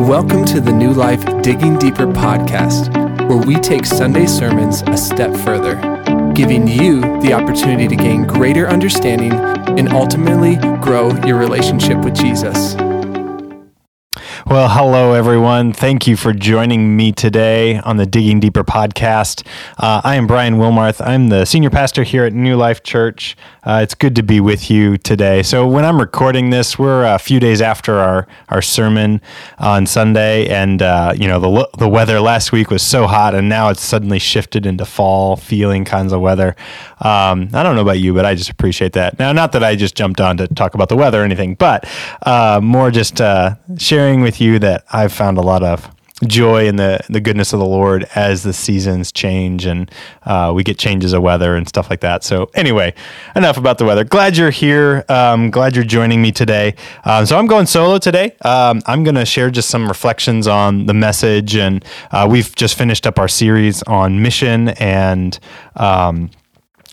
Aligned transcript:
Welcome 0.00 0.44
to 0.46 0.60
the 0.60 0.74
New 0.74 0.92
Life 0.92 1.24
Digging 1.40 1.78
Deeper 1.78 2.06
podcast, 2.06 2.92
where 3.30 3.38
we 3.38 3.54
take 3.54 3.86
Sunday 3.86 4.26
sermons 4.26 4.82
a 4.82 4.96
step 4.96 5.34
further, 5.34 5.76
giving 6.34 6.68
you 6.68 7.00
the 7.22 7.32
opportunity 7.32 7.88
to 7.88 7.96
gain 7.96 8.24
greater 8.24 8.68
understanding 8.68 9.32
and 9.32 9.88
ultimately 9.94 10.56
grow 10.82 11.16
your 11.24 11.38
relationship 11.38 12.04
with 12.04 12.14
Jesus. 12.14 12.76
Well, 14.48 14.68
hello, 14.68 15.14
everyone. 15.14 15.72
Thank 15.72 16.06
you 16.06 16.16
for 16.16 16.32
joining 16.32 16.96
me 16.96 17.10
today 17.10 17.78
on 17.78 17.96
the 17.96 18.06
Digging 18.06 18.38
Deeper 18.38 18.62
podcast. 18.62 19.44
Uh, 19.76 20.02
I 20.04 20.14
am 20.14 20.28
Brian 20.28 20.54
Wilmarth. 20.54 21.04
I'm 21.04 21.30
the 21.30 21.46
senior 21.46 21.70
pastor 21.70 22.04
here 22.04 22.24
at 22.24 22.32
New 22.32 22.54
Life 22.54 22.84
Church. 22.84 23.36
Uh, 23.66 23.80
it's 23.82 23.96
good 23.96 24.14
to 24.14 24.22
be 24.22 24.38
with 24.38 24.70
you 24.70 24.96
today. 24.96 25.42
So, 25.42 25.66
when 25.66 25.84
I'm 25.84 25.98
recording 25.98 26.50
this, 26.50 26.78
we're 26.78 27.04
a 27.04 27.18
few 27.18 27.40
days 27.40 27.60
after 27.60 27.96
our, 27.96 28.28
our 28.48 28.62
sermon 28.62 29.20
on 29.58 29.86
Sunday. 29.86 30.46
And, 30.46 30.80
uh, 30.80 31.14
you 31.16 31.26
know, 31.26 31.40
the, 31.40 31.68
the 31.76 31.88
weather 31.88 32.20
last 32.20 32.52
week 32.52 32.70
was 32.70 32.82
so 32.82 33.08
hot, 33.08 33.34
and 33.34 33.48
now 33.48 33.70
it's 33.70 33.82
suddenly 33.82 34.20
shifted 34.20 34.66
into 34.66 34.84
fall 34.84 35.34
feeling 35.34 35.84
kinds 35.84 36.12
of 36.12 36.20
weather. 36.20 36.54
Um, 37.00 37.48
I 37.52 37.64
don't 37.64 37.74
know 37.74 37.82
about 37.82 37.98
you, 37.98 38.14
but 38.14 38.24
I 38.24 38.36
just 38.36 38.50
appreciate 38.50 38.92
that. 38.92 39.18
Now, 39.18 39.32
not 39.32 39.50
that 39.50 39.64
I 39.64 39.74
just 39.74 39.96
jumped 39.96 40.20
on 40.20 40.36
to 40.36 40.46
talk 40.46 40.74
about 40.74 40.88
the 40.88 40.96
weather 40.96 41.22
or 41.22 41.24
anything, 41.24 41.56
but 41.56 41.88
uh, 42.22 42.60
more 42.62 42.92
just 42.92 43.20
uh, 43.20 43.56
sharing 43.78 44.20
with 44.20 44.40
you 44.40 44.60
that 44.60 44.84
I've 44.92 45.12
found 45.12 45.38
a 45.38 45.42
lot 45.42 45.64
of 45.64 45.90
joy 46.24 46.66
in 46.66 46.76
the 46.76 46.98
the 47.10 47.20
goodness 47.20 47.52
of 47.52 47.58
the 47.58 47.66
Lord 47.66 48.04
as 48.14 48.42
the 48.42 48.54
seasons 48.54 49.12
change 49.12 49.66
and 49.66 49.90
uh, 50.24 50.50
we 50.54 50.62
get 50.62 50.78
changes 50.78 51.12
of 51.12 51.22
weather 51.22 51.56
and 51.56 51.68
stuff 51.68 51.90
like 51.90 52.00
that. 52.00 52.24
So 52.24 52.50
anyway, 52.54 52.94
enough 53.34 53.58
about 53.58 53.76
the 53.78 53.84
weather. 53.84 54.04
Glad 54.04 54.36
you're 54.36 54.50
here. 54.50 55.04
Um, 55.08 55.50
glad 55.50 55.76
you're 55.76 55.84
joining 55.84 56.22
me 56.22 56.32
today. 56.32 56.74
Um, 57.04 57.26
so 57.26 57.38
I'm 57.38 57.46
going 57.46 57.66
solo 57.66 57.98
today. 57.98 58.34
Um, 58.42 58.82
I'm 58.86 59.04
going 59.04 59.14
to 59.16 59.26
share 59.26 59.50
just 59.50 59.68
some 59.68 59.86
reflections 59.88 60.46
on 60.46 60.86
the 60.86 60.94
message, 60.94 61.54
and 61.54 61.84
uh, 62.10 62.26
we've 62.30 62.54
just 62.56 62.78
finished 62.78 63.06
up 63.06 63.18
our 63.18 63.28
series 63.28 63.82
on 63.84 64.22
mission 64.22 64.70
and. 64.70 65.38
Um, 65.76 66.30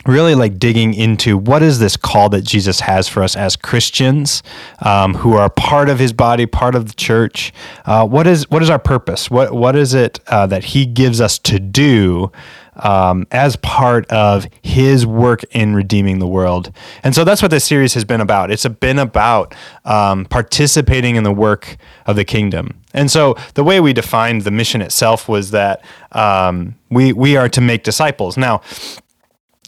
really 0.06 0.36
like 0.36 0.60
digging 0.60 0.94
into 0.94 1.38
what 1.38 1.64
is 1.64 1.80
this 1.80 1.96
call 1.96 2.30
that 2.30 2.44
Jesus 2.44 2.82
has 2.82 3.08
for 3.08 3.24
us 3.24 3.36
as 3.36 3.56
Christians 3.56 4.44
um, 4.80 5.16
who 5.16 5.34
are 5.34 5.50
part 5.50 5.90
of 5.90 6.00
His 6.00 6.14
body, 6.14 6.46
part 6.46 6.76
of 6.76 6.88
the 6.88 6.94
church. 6.94 7.54
Uh, 7.86 8.06
what 8.06 8.28
is 8.28 8.50
what 8.50 8.62
is 8.62 8.70
our 8.70 8.80
purpose? 8.80 9.30
What 9.30 9.54
what 9.54 9.76
is 9.76 9.94
it 9.94 10.20
uh, 10.28 10.48
that 10.48 10.66
He 10.66 10.86
gives 10.86 11.22
us 11.22 11.38
to 11.40 11.60
do? 11.60 12.32
Um, 12.76 13.28
as 13.30 13.56
part 13.58 14.08
of 14.08 14.48
his 14.64 15.06
work 15.06 15.44
in 15.52 15.76
redeeming 15.76 16.18
the 16.18 16.26
world. 16.26 16.72
And 17.04 17.14
so 17.14 17.24
that's 17.24 17.40
what 17.44 17.52
this 17.52 17.64
series 17.64 17.94
has 17.94 18.04
been 18.04 18.20
about. 18.20 18.50
It's 18.50 18.66
been 18.66 18.98
about 18.98 19.54
um, 19.86 20.26
participating 20.26 21.16
in 21.16 21.24
the 21.24 21.32
work 21.32 21.78
of 22.08 22.16
the 22.16 22.26
kingdom. 22.26 22.82
And 22.92 23.12
so 23.12 23.36
the 23.54 23.64
way 23.64 23.80
we 23.80 23.94
defined 23.94 24.42
the 24.42 24.50
mission 24.50 24.82
itself 24.82 25.30
was 25.30 25.52
that 25.52 25.86
um, 26.14 26.74
we, 26.90 27.14
we 27.14 27.38
are 27.38 27.48
to 27.50 27.62
make 27.62 27.84
disciples. 27.84 28.38
Now, 28.38 28.62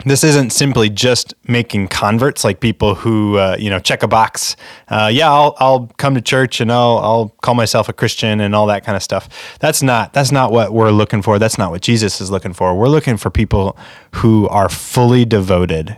this 0.06 0.24
isn't 0.24 0.52
simply 0.52 0.90
just 0.90 1.34
making 1.48 1.88
converts 1.88 2.44
like 2.44 2.60
people 2.60 2.96
who 2.96 3.38
uh, 3.38 3.58
you 3.60 3.70
know 3.70 3.80
check 3.80 4.04
a 4.04 4.08
box. 4.08 4.56
Uh, 4.88 5.10
yeah 5.12 5.32
I'll, 5.32 5.56
I'll 5.60 5.88
come 5.98 6.16
to 6.16 6.22
church 6.22 6.62
and 6.62 6.72
I'll, 6.72 6.98
I'll 7.00 7.30
call 7.42 7.56
myself 7.56 7.90
a 7.90 7.94
christian 7.94 8.40
and 8.40 8.56
all 8.56 8.68
that 8.68 8.86
kind 8.86 8.96
of 8.96 9.04
stuff. 9.04 9.58
That's 9.60 9.82
not 9.82 10.14
that's 10.14 10.32
not 10.32 10.52
what 10.52 10.74
we're 10.74 10.92
looking 10.92 11.22
for. 11.22 11.40
That's 11.40 11.58
not 11.58 11.72
what 11.72 11.82
jesus 11.82 12.22
is 12.22 12.32
looking 12.32 12.54
for. 12.54 12.76
We're 12.76 12.88
looking 12.88 13.18
for 13.18 13.30
people 13.30 13.78
who 14.12 14.48
are 14.50 14.70
fully 14.70 15.26
devoted 15.26 15.98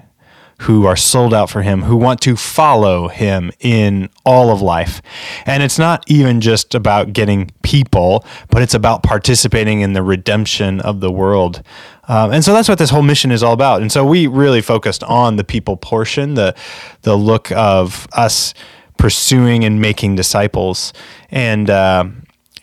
who 0.62 0.86
are 0.86 0.96
sold 0.96 1.34
out 1.34 1.50
for 1.50 1.62
him, 1.62 1.84
who 1.84 1.96
want 1.96 2.20
to 2.22 2.36
follow 2.36 3.08
him 3.10 3.52
in 3.60 4.10
all 4.26 4.50
of 4.50 4.62
life. 4.62 5.02
And 5.46 5.62
it's 5.62 5.78
not 5.78 6.04
even 6.08 6.42
just 6.42 6.74
about 6.74 7.14
getting 7.14 7.52
people, 7.62 8.26
but 8.50 8.64
it's 8.64 8.74
about 8.74 9.04
participating 9.04 9.82
in 9.82 9.94
the 9.94 10.02
redemption 10.02 10.80
of 10.82 11.00
the 11.00 11.12
world. 11.12 11.62
Um, 12.08 12.32
and 12.32 12.44
so 12.44 12.54
that's 12.54 12.68
what 12.68 12.80
this 12.80 12.90
whole 12.90 13.04
mission 13.04 13.32
is 13.32 13.44
all 13.44 13.54
about. 13.54 13.82
And 13.82 13.92
so 13.92 14.04
we 14.04 14.26
really 14.26 14.62
focused 14.62 15.04
on 15.04 15.36
the 15.36 15.44
people 15.44 15.78
portion, 15.78 16.34
the 16.34 16.56
the 17.04 17.16
look 17.16 17.52
of 17.52 18.08
us 18.14 18.54
pursuing 18.98 19.64
and 19.64 19.80
making 19.80 20.16
disciples. 20.16 20.92
And 21.30 21.70
uh, 21.70 22.06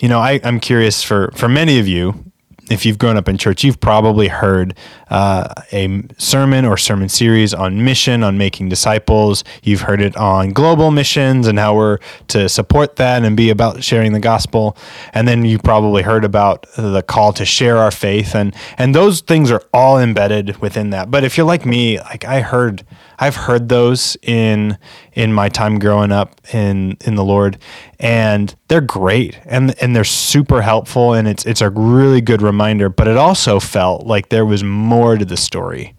you 0.01 0.09
know, 0.09 0.19
I, 0.19 0.41
I'm 0.43 0.59
curious 0.59 1.03
for 1.03 1.31
for 1.35 1.49
many 1.49 1.79
of 1.79 1.87
you, 1.87 2.25
if 2.71 2.87
you've 2.87 2.99
grown 2.99 3.17
up 3.17 3.29
in 3.29 3.39
church, 3.39 3.63
you've 3.65 3.81
probably 3.81 4.29
heard 4.29 4.77
uh, 5.15 5.47
a 5.73 6.03
sermon 6.19 6.65
or 6.65 6.77
sermon 6.77 7.09
series 7.09 7.55
on 7.55 7.85
mission, 7.85 8.25
on 8.25 8.37
making 8.37 8.69
disciples. 8.69 9.45
You've 9.63 9.83
heard 9.83 10.01
it 10.01 10.17
on 10.17 10.51
global 10.51 10.91
missions 10.91 11.47
and 11.47 11.57
how 11.57 11.77
we're 11.77 11.99
to 12.29 12.49
support 12.49 12.97
that 12.97 13.25
and 13.25 13.37
be 13.37 13.51
about 13.51 13.85
sharing 13.85 14.13
the 14.13 14.19
gospel. 14.19 14.77
And 15.13 15.29
then 15.29 15.45
you 15.45 15.61
probably 15.61 16.03
heard 16.03 16.25
about 16.25 16.67
the 16.77 17.01
call 17.01 17.33
to 17.35 17.45
share 17.45 17.77
our 17.79 17.93
faith, 17.93 18.35
and 18.35 18.57
and 18.77 18.93
those 18.93 19.21
things 19.21 19.53
are 19.53 19.63
all 19.73 20.01
embedded 20.01 20.57
within 20.57 20.91
that. 20.91 21.13
But 21.13 21.23
if 21.23 21.37
you're 21.37 21.47
like 21.47 21.65
me, 21.65 22.01
like 22.01 22.25
I 22.25 22.41
heard, 22.41 22.85
I've 23.17 23.37
heard 23.37 23.69
those 23.69 24.17
in 24.21 24.79
in 25.13 25.33
my 25.33 25.49
time 25.49 25.79
growing 25.79 26.11
up 26.11 26.41
in 26.53 26.97
in 27.05 27.15
the 27.15 27.25
Lord, 27.25 27.59
and 28.01 28.53
they're 28.67 28.81
great 28.81 29.39
and 29.45 29.81
and 29.81 29.95
they're 29.95 30.03
super 30.03 30.63
helpful, 30.63 31.15
and 31.15 31.29
it's 31.29 31.47
it's 31.47 31.61
a 31.61 31.71
really 31.71 32.21
good 32.21 32.43
reminder. 32.43 32.89
But 32.89 33.07
it 33.07 33.17
also 33.17 33.61
felt 33.61 34.07
like 34.07 34.31
there 34.31 34.45
was 34.45 34.65
more 34.65 35.04
to 35.19 35.25
the 35.25 35.37
story. 35.37 35.95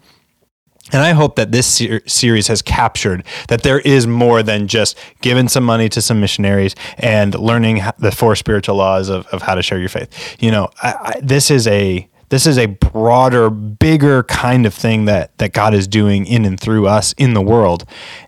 And 0.92 1.02
I 1.02 1.12
hope 1.12 1.34
that 1.36 1.50
this 1.50 1.66
ser- 1.66 2.02
series 2.06 2.46
has 2.46 2.62
captured 2.62 3.24
that 3.48 3.62
there 3.62 3.80
is 3.80 4.06
more 4.06 4.42
than 4.42 4.68
just 4.68 4.96
giving 5.20 5.48
some 5.48 5.64
money 5.64 5.88
to 5.88 6.00
some 6.00 6.20
missionaries 6.20 6.76
and 6.98 7.34
learning 7.34 7.82
the 7.98 8.12
four 8.12 8.36
spiritual 8.36 8.76
laws 8.76 9.08
of, 9.08 9.26
of 9.28 9.42
how 9.42 9.56
to 9.56 9.62
share 9.62 9.78
your 9.78 9.88
faith. 9.88 10.36
You 10.38 10.52
know, 10.52 10.70
I, 10.82 10.92
I, 10.92 11.20
this 11.20 11.50
is 11.50 11.66
a 11.66 12.08
this 12.28 12.44
is 12.44 12.58
a 12.58 12.66
broader, 12.66 13.50
bigger 13.50 14.24
kind 14.24 14.66
of 14.66 14.74
thing 14.74 15.04
that 15.04 15.36
that 15.38 15.52
God 15.52 15.74
is 15.74 15.86
doing 15.86 16.26
in 16.26 16.44
and 16.44 16.58
through 16.58 16.86
us 16.86 17.12
in 17.14 17.34
the 17.34 17.42
world, 17.42 17.84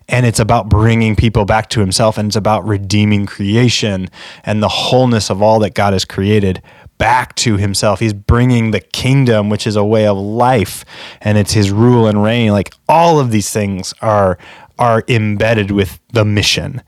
and 0.07 0.25
it's 0.25 0.39
about 0.39 0.69
bringing 0.69 1.15
people 1.15 1.45
back 1.45 1.69
to 1.71 1.79
Himself, 1.79 2.17
and 2.17 2.27
it's 2.27 2.35
about 2.35 2.65
redeeming 2.65 3.25
creation 3.25 4.09
and 4.43 4.63
the 4.63 4.69
wholeness 4.69 5.29
of 5.29 5.41
all 5.41 5.59
that 5.59 5.75
God 5.75 5.93
has 5.93 6.05
created 6.05 6.61
back 6.99 7.33
to 7.35 7.57
Himself. 7.57 7.99
He's 7.99 8.13
bringing 8.13 8.69
the 8.69 8.81
kingdom, 8.81 9.49
which 9.49 9.65
is 9.65 9.75
a 9.75 9.83
way 9.83 10.05
of 10.05 10.17
life, 10.17 10.85
and 11.21 11.39
it's 11.39 11.53
His 11.53 11.71
rule 11.71 12.05
and 12.05 12.21
reign. 12.21 12.51
Like 12.51 12.75
all 12.87 13.19
of 13.19 13.31
these 13.31 13.49
things 13.51 13.95
are 14.03 14.37
are 14.77 15.03
embedded 15.07 15.71
with 15.71 15.99
the 16.13 16.23
mission. 16.23 16.83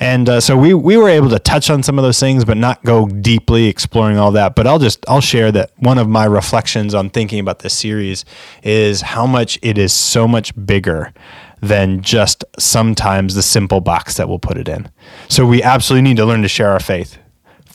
And 0.00 0.28
uh, 0.28 0.40
so 0.40 0.56
we 0.56 0.74
we 0.74 0.96
were 0.96 1.08
able 1.08 1.28
to 1.30 1.40
touch 1.40 1.70
on 1.70 1.82
some 1.82 1.98
of 1.98 2.04
those 2.04 2.20
things, 2.20 2.44
but 2.44 2.56
not 2.56 2.84
go 2.84 3.06
deeply 3.08 3.66
exploring 3.66 4.16
all 4.16 4.30
that. 4.32 4.54
But 4.54 4.68
I'll 4.68 4.78
just 4.78 5.04
I'll 5.08 5.20
share 5.20 5.50
that 5.52 5.72
one 5.78 5.98
of 5.98 6.08
my 6.08 6.24
reflections 6.24 6.94
on 6.94 7.10
thinking 7.10 7.40
about 7.40 7.60
this 7.60 7.74
series 7.74 8.24
is 8.62 9.00
how 9.00 9.26
much 9.26 9.58
it 9.60 9.76
is 9.76 9.92
so 9.92 10.28
much 10.28 10.54
bigger 10.66 11.12
than 11.60 12.00
just 12.00 12.44
sometimes 12.58 13.34
the 13.34 13.42
simple 13.42 13.80
box 13.80 14.16
that 14.16 14.28
we'll 14.28 14.38
put 14.38 14.56
it 14.56 14.68
in. 14.68 14.88
So 15.28 15.44
we 15.44 15.60
absolutely 15.60 16.08
need 16.08 16.18
to 16.18 16.24
learn 16.24 16.42
to 16.42 16.48
share 16.48 16.70
our 16.70 16.78
faith 16.78 17.18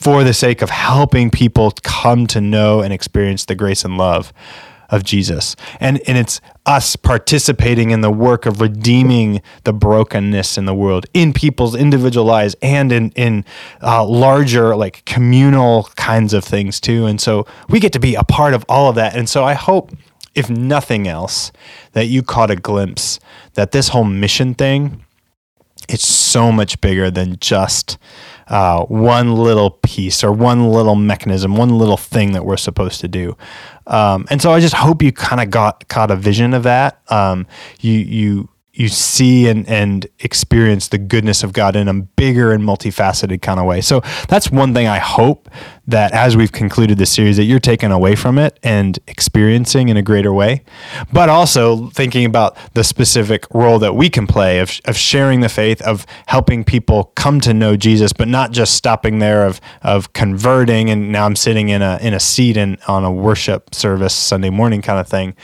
for 0.04 0.22
the 0.22 0.34
sake 0.34 0.60
of 0.60 0.68
helping 0.68 1.30
people 1.30 1.72
come 1.82 2.26
to 2.26 2.38
know 2.38 2.82
and 2.82 2.92
experience 2.92 3.46
the 3.46 3.54
grace 3.54 3.86
and 3.86 3.96
love 3.96 4.34
of 4.90 5.02
Jesus. 5.02 5.56
And 5.80 5.98
and 6.06 6.18
it's 6.18 6.42
us 6.66 6.94
participating 6.94 7.90
in 7.90 8.02
the 8.02 8.10
work 8.10 8.44
of 8.44 8.60
redeeming 8.60 9.40
the 9.64 9.72
brokenness 9.72 10.58
in 10.58 10.66
the 10.66 10.74
world 10.74 11.06
in 11.14 11.32
people's 11.32 11.74
individual 11.74 12.26
lives 12.26 12.54
and 12.60 12.92
in 12.92 13.12
in 13.12 13.46
uh, 13.82 14.04
larger 14.04 14.76
like 14.76 15.06
communal 15.06 15.84
kinds 15.96 16.34
of 16.34 16.44
things 16.44 16.80
too. 16.80 17.06
And 17.06 17.18
so 17.18 17.46
we 17.70 17.80
get 17.80 17.94
to 17.94 17.98
be 17.98 18.14
a 18.14 18.24
part 18.24 18.52
of 18.52 18.62
all 18.68 18.90
of 18.90 18.96
that. 18.96 19.16
And 19.16 19.26
so 19.26 19.42
I 19.42 19.54
hope 19.54 19.90
if 20.34 20.50
nothing 20.50 21.08
else 21.08 21.50
that 21.92 22.08
you 22.08 22.22
caught 22.22 22.50
a 22.50 22.56
glimpse 22.56 23.20
that 23.54 23.72
this 23.72 23.88
whole 23.88 24.04
mission 24.04 24.52
thing 24.52 25.00
it's 25.88 26.06
so 26.06 26.50
much 26.50 26.80
bigger 26.80 27.10
than 27.10 27.36
just 27.40 27.98
uh, 28.48 28.84
one 28.84 29.34
little 29.34 29.70
piece 29.70 30.22
or 30.22 30.32
one 30.32 30.70
little 30.70 30.94
mechanism, 30.94 31.56
one 31.56 31.78
little 31.78 31.96
thing 31.96 32.32
that 32.32 32.44
we're 32.44 32.56
supposed 32.56 33.00
to 33.00 33.08
do. 33.08 33.36
Um, 33.86 34.26
and 34.30 34.40
so 34.40 34.52
I 34.52 34.60
just 34.60 34.74
hope 34.74 35.02
you 35.02 35.12
kind 35.12 35.40
of 35.40 35.50
got 35.50 35.88
caught 35.88 36.10
a 36.10 36.16
vision 36.16 36.54
of 36.54 36.62
that. 36.64 37.00
Um, 37.10 37.46
you 37.80 37.92
you 37.92 38.48
you 38.74 38.88
see 38.88 39.46
and, 39.46 39.68
and 39.68 40.06
experience 40.18 40.88
the 40.88 40.98
goodness 40.98 41.44
of 41.44 41.52
God 41.52 41.76
in 41.76 41.86
a 41.86 41.94
bigger 41.94 42.52
and 42.52 42.64
multifaceted 42.64 43.40
kind 43.40 43.60
of 43.60 43.66
way. 43.66 43.80
So 43.80 44.00
that's 44.28 44.50
one 44.50 44.74
thing 44.74 44.88
I 44.88 44.98
hope 44.98 45.48
that 45.86 46.12
as 46.12 46.36
we've 46.36 46.50
concluded 46.50 46.98
this 46.98 47.12
series 47.12 47.36
that 47.36 47.44
you're 47.44 47.60
taken 47.60 47.92
away 47.92 48.16
from 48.16 48.36
it 48.36 48.58
and 48.64 48.98
experiencing 49.06 49.90
in 49.90 49.96
a 49.96 50.02
greater 50.02 50.32
way. 50.32 50.64
But 51.12 51.28
also 51.28 51.88
thinking 51.90 52.24
about 52.24 52.56
the 52.74 52.82
specific 52.82 53.46
role 53.54 53.78
that 53.78 53.94
we 53.94 54.10
can 54.10 54.26
play 54.26 54.58
of, 54.58 54.72
of 54.86 54.96
sharing 54.96 55.40
the 55.40 55.48
faith, 55.48 55.80
of 55.82 56.04
helping 56.26 56.64
people 56.64 57.12
come 57.14 57.40
to 57.40 57.54
know 57.54 57.76
Jesus, 57.76 58.12
but 58.12 58.26
not 58.26 58.50
just 58.50 58.74
stopping 58.74 59.20
there 59.20 59.46
of 59.46 59.60
of 59.82 60.12
converting 60.14 60.90
and 60.90 61.12
now 61.12 61.26
I'm 61.26 61.36
sitting 61.36 61.68
in 61.68 61.80
a 61.80 61.98
in 62.00 62.12
a 62.12 62.20
seat 62.20 62.56
in 62.56 62.78
on 62.88 63.04
a 63.04 63.12
worship 63.12 63.72
service 63.72 64.14
Sunday 64.14 64.50
morning 64.50 64.82
kind 64.82 64.98
of 64.98 65.06
thing. 65.06 65.36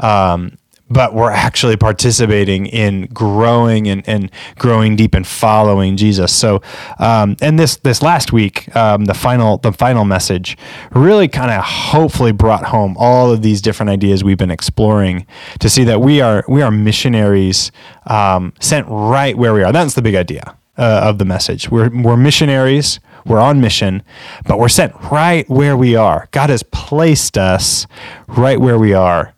Um, 0.00 0.58
but 0.92 1.14
we're 1.14 1.30
actually 1.30 1.76
participating 1.76 2.66
in 2.66 3.06
growing 3.06 3.88
and, 3.88 4.06
and 4.08 4.30
growing 4.58 4.96
deep 4.96 5.14
and 5.14 5.26
following 5.26 5.96
Jesus. 5.96 6.32
So, 6.32 6.60
um, 6.98 7.36
and 7.40 7.58
this 7.58 7.76
this 7.76 8.02
last 8.02 8.32
week, 8.32 8.74
um, 8.76 9.06
the 9.06 9.14
final 9.14 9.58
the 9.58 9.72
final 9.72 10.04
message 10.04 10.56
really 10.92 11.28
kind 11.28 11.50
of 11.50 11.64
hopefully 11.64 12.32
brought 12.32 12.64
home 12.64 12.96
all 12.98 13.32
of 13.32 13.42
these 13.42 13.62
different 13.62 13.90
ideas 13.90 14.22
we've 14.22 14.38
been 14.38 14.50
exploring 14.50 15.26
to 15.60 15.68
see 15.68 15.84
that 15.84 16.00
we 16.00 16.20
are 16.20 16.44
we 16.48 16.62
are 16.62 16.70
missionaries 16.70 17.72
um, 18.06 18.52
sent 18.60 18.86
right 18.88 19.36
where 19.36 19.54
we 19.54 19.62
are. 19.62 19.72
That's 19.72 19.94
the 19.94 20.02
big 20.02 20.14
idea 20.14 20.56
uh, 20.76 21.02
of 21.04 21.18
the 21.18 21.24
message. 21.24 21.70
We're 21.70 21.90
we're 22.02 22.16
missionaries. 22.16 23.00
We're 23.24 23.40
on 23.40 23.60
mission, 23.60 24.02
but 24.48 24.58
we're 24.58 24.68
sent 24.68 24.92
right 25.12 25.48
where 25.48 25.76
we 25.76 25.94
are. 25.94 26.28
God 26.32 26.50
has 26.50 26.64
placed 26.64 27.38
us 27.38 27.86
right 28.26 28.60
where 28.60 28.80
we 28.80 28.92
are 28.94 29.32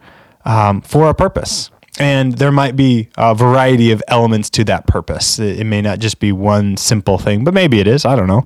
um, 0.45 0.81
for 0.81 1.09
a 1.09 1.15
purpose. 1.15 1.71
And 1.99 2.39
there 2.39 2.51
might 2.51 2.75
be 2.75 3.09
a 3.17 3.37
variety 3.37 3.93
of 3.93 4.03
elements 4.09 4.51
to 4.51 4.65
that 4.65 4.89
purpose. 4.89 5.39
It, 5.39 5.65
may 5.65 5.81
not 5.81 6.01
just 6.01 6.19
be 6.19 6.33
one 6.33 6.77
simple 6.77 7.19
thing, 7.19 7.45
but 7.45 7.55
maybe 7.55 7.79
it 7.79 7.87
is. 7.87 8.05
I 8.05 8.17
don't 8.17 8.27
know. 8.27 8.45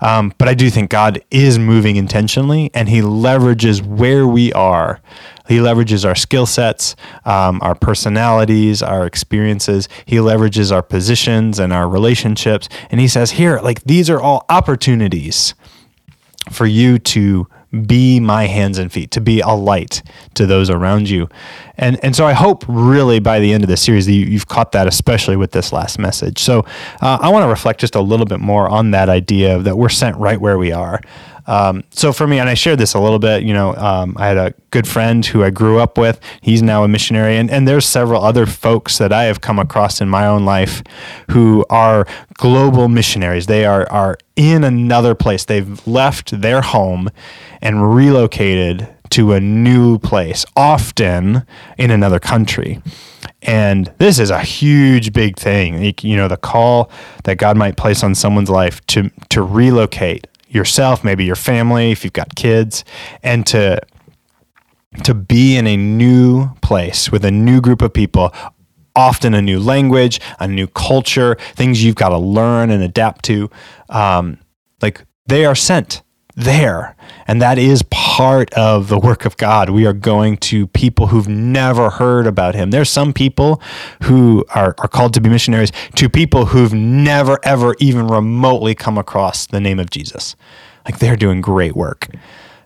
Um, 0.00 0.32
but 0.38 0.46
I 0.46 0.54
do 0.54 0.70
think 0.70 0.90
God 0.90 1.20
is 1.28 1.58
moving 1.58 1.96
intentionally 1.96 2.70
and 2.72 2.88
He 2.88 3.00
leverages 3.00 3.84
where 3.84 4.28
we 4.28 4.52
are. 4.52 5.00
He 5.48 5.58
leverages 5.58 6.06
our 6.06 6.14
skill 6.14 6.46
sets, 6.46 6.94
um, 7.24 7.58
our 7.62 7.74
personalities, 7.74 8.80
our 8.80 9.06
experiences. 9.06 9.88
He 10.06 10.16
leverages 10.16 10.70
our 10.70 10.82
positions 10.82 11.58
and 11.58 11.72
our 11.72 11.88
relationships. 11.88 12.68
And 12.90 13.00
He 13.00 13.08
says, 13.08 13.32
Here, 13.32 13.58
like 13.58 13.82
these 13.82 14.08
are 14.08 14.20
all 14.20 14.46
opportunities 14.48 15.54
for 16.48 16.66
you 16.66 17.00
to 17.00 17.48
be 17.82 18.20
my 18.20 18.46
hands 18.46 18.78
and 18.78 18.90
feet, 18.90 19.10
to 19.12 19.20
be 19.20 19.40
a 19.40 19.50
light 19.50 20.02
to 20.34 20.46
those 20.46 20.70
around 20.70 21.08
you. 21.08 21.28
And 21.76 21.98
and 22.04 22.14
so 22.14 22.24
I 22.24 22.32
hope 22.32 22.64
really 22.68 23.18
by 23.18 23.40
the 23.40 23.52
end 23.52 23.64
of 23.64 23.68
the 23.68 23.76
series 23.76 24.06
that 24.06 24.12
you, 24.12 24.32
have 24.32 24.48
caught 24.48 24.72
that, 24.72 24.86
especially 24.86 25.36
with 25.36 25.50
this 25.50 25.72
last 25.72 25.98
message. 25.98 26.38
So 26.38 26.60
uh, 27.00 27.18
I 27.20 27.30
want 27.30 27.44
to 27.44 27.48
reflect 27.48 27.80
just 27.80 27.94
a 27.94 28.00
little 28.00 28.26
bit 28.26 28.40
more 28.40 28.68
on 28.68 28.92
that 28.92 29.08
idea 29.08 29.58
that 29.58 29.76
we're 29.76 29.88
sent 29.88 30.16
right 30.16 30.40
where 30.40 30.58
we 30.58 30.72
are. 30.72 31.00
Um, 31.46 31.84
so 31.90 32.12
for 32.12 32.26
me, 32.26 32.38
and 32.38 32.48
I 32.48 32.54
shared 32.54 32.78
this 32.78 32.94
a 32.94 33.00
little 33.00 33.18
bit, 33.18 33.42
you 33.42 33.52
know, 33.52 33.74
um, 33.76 34.16
I 34.18 34.28
had 34.28 34.36
a 34.36 34.54
good 34.70 34.88
friend 34.88 35.24
who 35.24 35.42
I 35.42 35.50
grew 35.50 35.78
up 35.78 35.98
with. 35.98 36.20
He's 36.40 36.62
now 36.62 36.84
a 36.84 36.88
missionary, 36.88 37.36
and, 37.36 37.50
and 37.50 37.68
there's 37.68 37.86
several 37.86 38.22
other 38.22 38.46
folks 38.46 38.98
that 38.98 39.12
I 39.12 39.24
have 39.24 39.40
come 39.40 39.58
across 39.58 40.00
in 40.00 40.08
my 40.08 40.26
own 40.26 40.44
life 40.44 40.82
who 41.30 41.64
are 41.68 42.06
global 42.34 42.88
missionaries. 42.88 43.46
They 43.46 43.64
are 43.64 43.90
are 43.90 44.16
in 44.36 44.64
another 44.64 45.14
place. 45.14 45.44
They've 45.44 45.86
left 45.86 46.40
their 46.40 46.60
home 46.60 47.10
and 47.60 47.94
relocated 47.94 48.88
to 49.10 49.32
a 49.32 49.40
new 49.40 49.98
place, 49.98 50.44
often 50.56 51.46
in 51.78 51.90
another 51.90 52.18
country. 52.18 52.82
And 53.42 53.92
this 53.98 54.18
is 54.18 54.30
a 54.30 54.40
huge, 54.40 55.12
big 55.12 55.36
thing. 55.36 55.94
You 56.00 56.16
know, 56.16 56.28
the 56.28 56.36
call 56.36 56.90
that 57.24 57.36
God 57.36 57.56
might 57.56 57.76
place 57.76 58.02
on 58.02 58.14
someone's 58.14 58.50
life 58.50 58.84
to 58.88 59.10
to 59.28 59.42
relocate 59.42 60.26
yourself, 60.54 61.04
maybe 61.04 61.24
your 61.24 61.36
family, 61.36 61.90
if 61.90 62.04
you've 62.04 62.12
got 62.12 62.34
kids, 62.34 62.84
and 63.22 63.46
to 63.48 63.80
to 65.02 65.12
be 65.12 65.56
in 65.56 65.66
a 65.66 65.76
new 65.76 66.54
place 66.62 67.10
with 67.10 67.24
a 67.24 67.30
new 67.30 67.60
group 67.60 67.82
of 67.82 67.92
people, 67.92 68.32
often 68.94 69.34
a 69.34 69.42
new 69.42 69.58
language, 69.58 70.20
a 70.38 70.46
new 70.46 70.68
culture, 70.68 71.36
things 71.54 71.82
you've 71.82 71.96
got 71.96 72.10
to 72.10 72.18
learn 72.18 72.70
and 72.70 72.82
adapt 72.82 73.24
to. 73.24 73.50
Um, 73.88 74.38
like 74.80 75.04
they 75.26 75.44
are 75.44 75.56
sent 75.56 76.02
there. 76.36 76.96
And 77.26 77.40
that 77.40 77.58
is 77.58 77.82
part 77.90 78.52
of 78.54 78.88
the 78.88 78.98
work 78.98 79.24
of 79.24 79.36
God. 79.36 79.70
We 79.70 79.86
are 79.86 79.92
going 79.92 80.36
to 80.38 80.66
people 80.68 81.08
who've 81.08 81.28
never 81.28 81.90
heard 81.90 82.26
about 82.26 82.54
him. 82.54 82.70
There's 82.70 82.90
some 82.90 83.12
people 83.12 83.62
who 84.04 84.44
are, 84.54 84.74
are 84.78 84.88
called 84.88 85.14
to 85.14 85.20
be 85.20 85.28
missionaries 85.28 85.72
to 85.96 86.08
people 86.08 86.46
who've 86.46 86.74
never, 86.74 87.38
ever 87.44 87.74
even 87.78 88.08
remotely 88.08 88.74
come 88.74 88.98
across 88.98 89.46
the 89.46 89.60
name 89.60 89.78
of 89.78 89.90
Jesus. 89.90 90.36
Like 90.84 90.98
they're 90.98 91.16
doing 91.16 91.40
great 91.40 91.76
work 91.76 92.08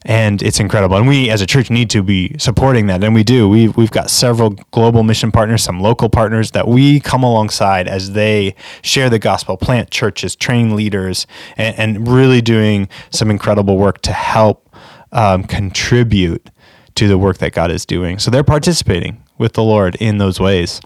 and 0.09 0.43
it's 0.43 0.59
incredible. 0.59 0.97
And 0.97 1.07
we 1.07 1.29
as 1.29 1.43
a 1.43 1.47
church 1.47 1.71
need 1.71 1.91
to 1.91 2.03
be 2.03 2.35
supporting 2.39 2.87
that, 2.87 3.05
and 3.05 3.15
we 3.15 3.23
do. 3.23 3.47
We've 3.49 3.77
we've 3.77 3.91
got 3.91 4.09
several 4.11 4.51
global 4.73 5.03
mission 5.03 5.31
partners, 5.31 5.63
some 5.63 5.81
local 5.81 6.09
partners 6.09 6.53
that 6.53 6.67
we 6.67 6.99
come 6.99 7.23
alongside 7.23 7.87
as 7.87 8.13
they 8.13 8.57
share 8.83 9.11
the 9.11 9.19
gospel, 9.19 9.59
plant 9.59 9.91
churches, 9.91 10.35
train 10.35 10.75
leaders, 10.75 11.27
and, 11.59 11.79
and 11.79 12.09
really 12.09 12.41
doing 12.41 12.89
some 13.11 13.31
incredible 13.31 13.77
work 13.77 14.01
to 14.03 14.13
help 14.13 14.75
um, 15.13 15.45
contribute 15.45 16.51
to 16.95 17.07
the 17.07 17.19
work 17.19 17.39
that 17.39 17.53
God 17.53 17.71
is 17.71 17.85
doing. 17.85 18.19
So 18.19 18.31
they're 18.31 18.43
participating 18.43 19.23
with 19.37 19.53
the 19.53 19.63
Lord 19.63 19.95
in 19.97 20.17
those 20.17 20.41
ways. 20.41 20.81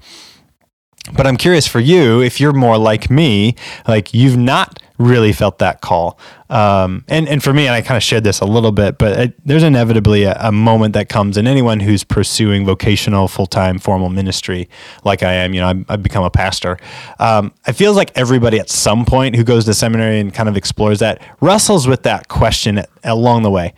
But 1.12 1.26
I'm 1.26 1.36
curious 1.36 1.66
for 1.66 1.80
you, 1.80 2.20
if 2.20 2.40
you're 2.40 2.52
more 2.52 2.76
like 2.76 3.10
me, 3.10 3.54
like 3.88 4.12
you've 4.12 4.36
not 4.36 4.80
really 5.02 5.32
felt 5.32 5.58
that 5.58 5.80
call. 5.80 6.18
Um, 6.48 7.04
and, 7.08 7.28
and 7.28 7.42
for 7.42 7.52
me, 7.52 7.66
and 7.66 7.74
I 7.74 7.80
kind 7.80 7.96
of 7.96 8.02
shared 8.02 8.24
this 8.24 8.40
a 8.40 8.44
little 8.44 8.72
bit, 8.72 8.98
but 8.98 9.18
it, 9.18 9.46
there's 9.46 9.62
inevitably 9.62 10.24
a, 10.24 10.36
a, 10.38 10.52
moment 10.52 10.94
that 10.94 11.08
comes 11.08 11.36
in 11.36 11.46
anyone 11.46 11.80
who's 11.80 12.04
pursuing 12.04 12.66
vocational, 12.66 13.26
full 13.26 13.46
time, 13.46 13.78
formal 13.78 14.10
ministry, 14.10 14.68
like 15.04 15.22
I 15.22 15.32
am. 15.32 15.54
You 15.54 15.60
know, 15.60 15.68
I've, 15.68 15.84
I've 15.88 16.02
become 16.02 16.24
a 16.24 16.30
pastor. 16.30 16.78
Um, 17.18 17.52
it 17.66 17.72
feels 17.72 17.96
like 17.96 18.12
everybody 18.16 18.58
at 18.58 18.68
some 18.68 19.04
point 19.04 19.34
who 19.34 19.44
goes 19.44 19.64
to 19.64 19.74
seminary 19.74 20.20
and 20.20 20.32
kind 20.32 20.48
of 20.48 20.56
explores 20.56 20.98
that 20.98 21.22
wrestles 21.40 21.86
with 21.86 22.02
that 22.02 22.28
question 22.28 22.82
along 23.02 23.42
the 23.42 23.50
way. 23.50 23.72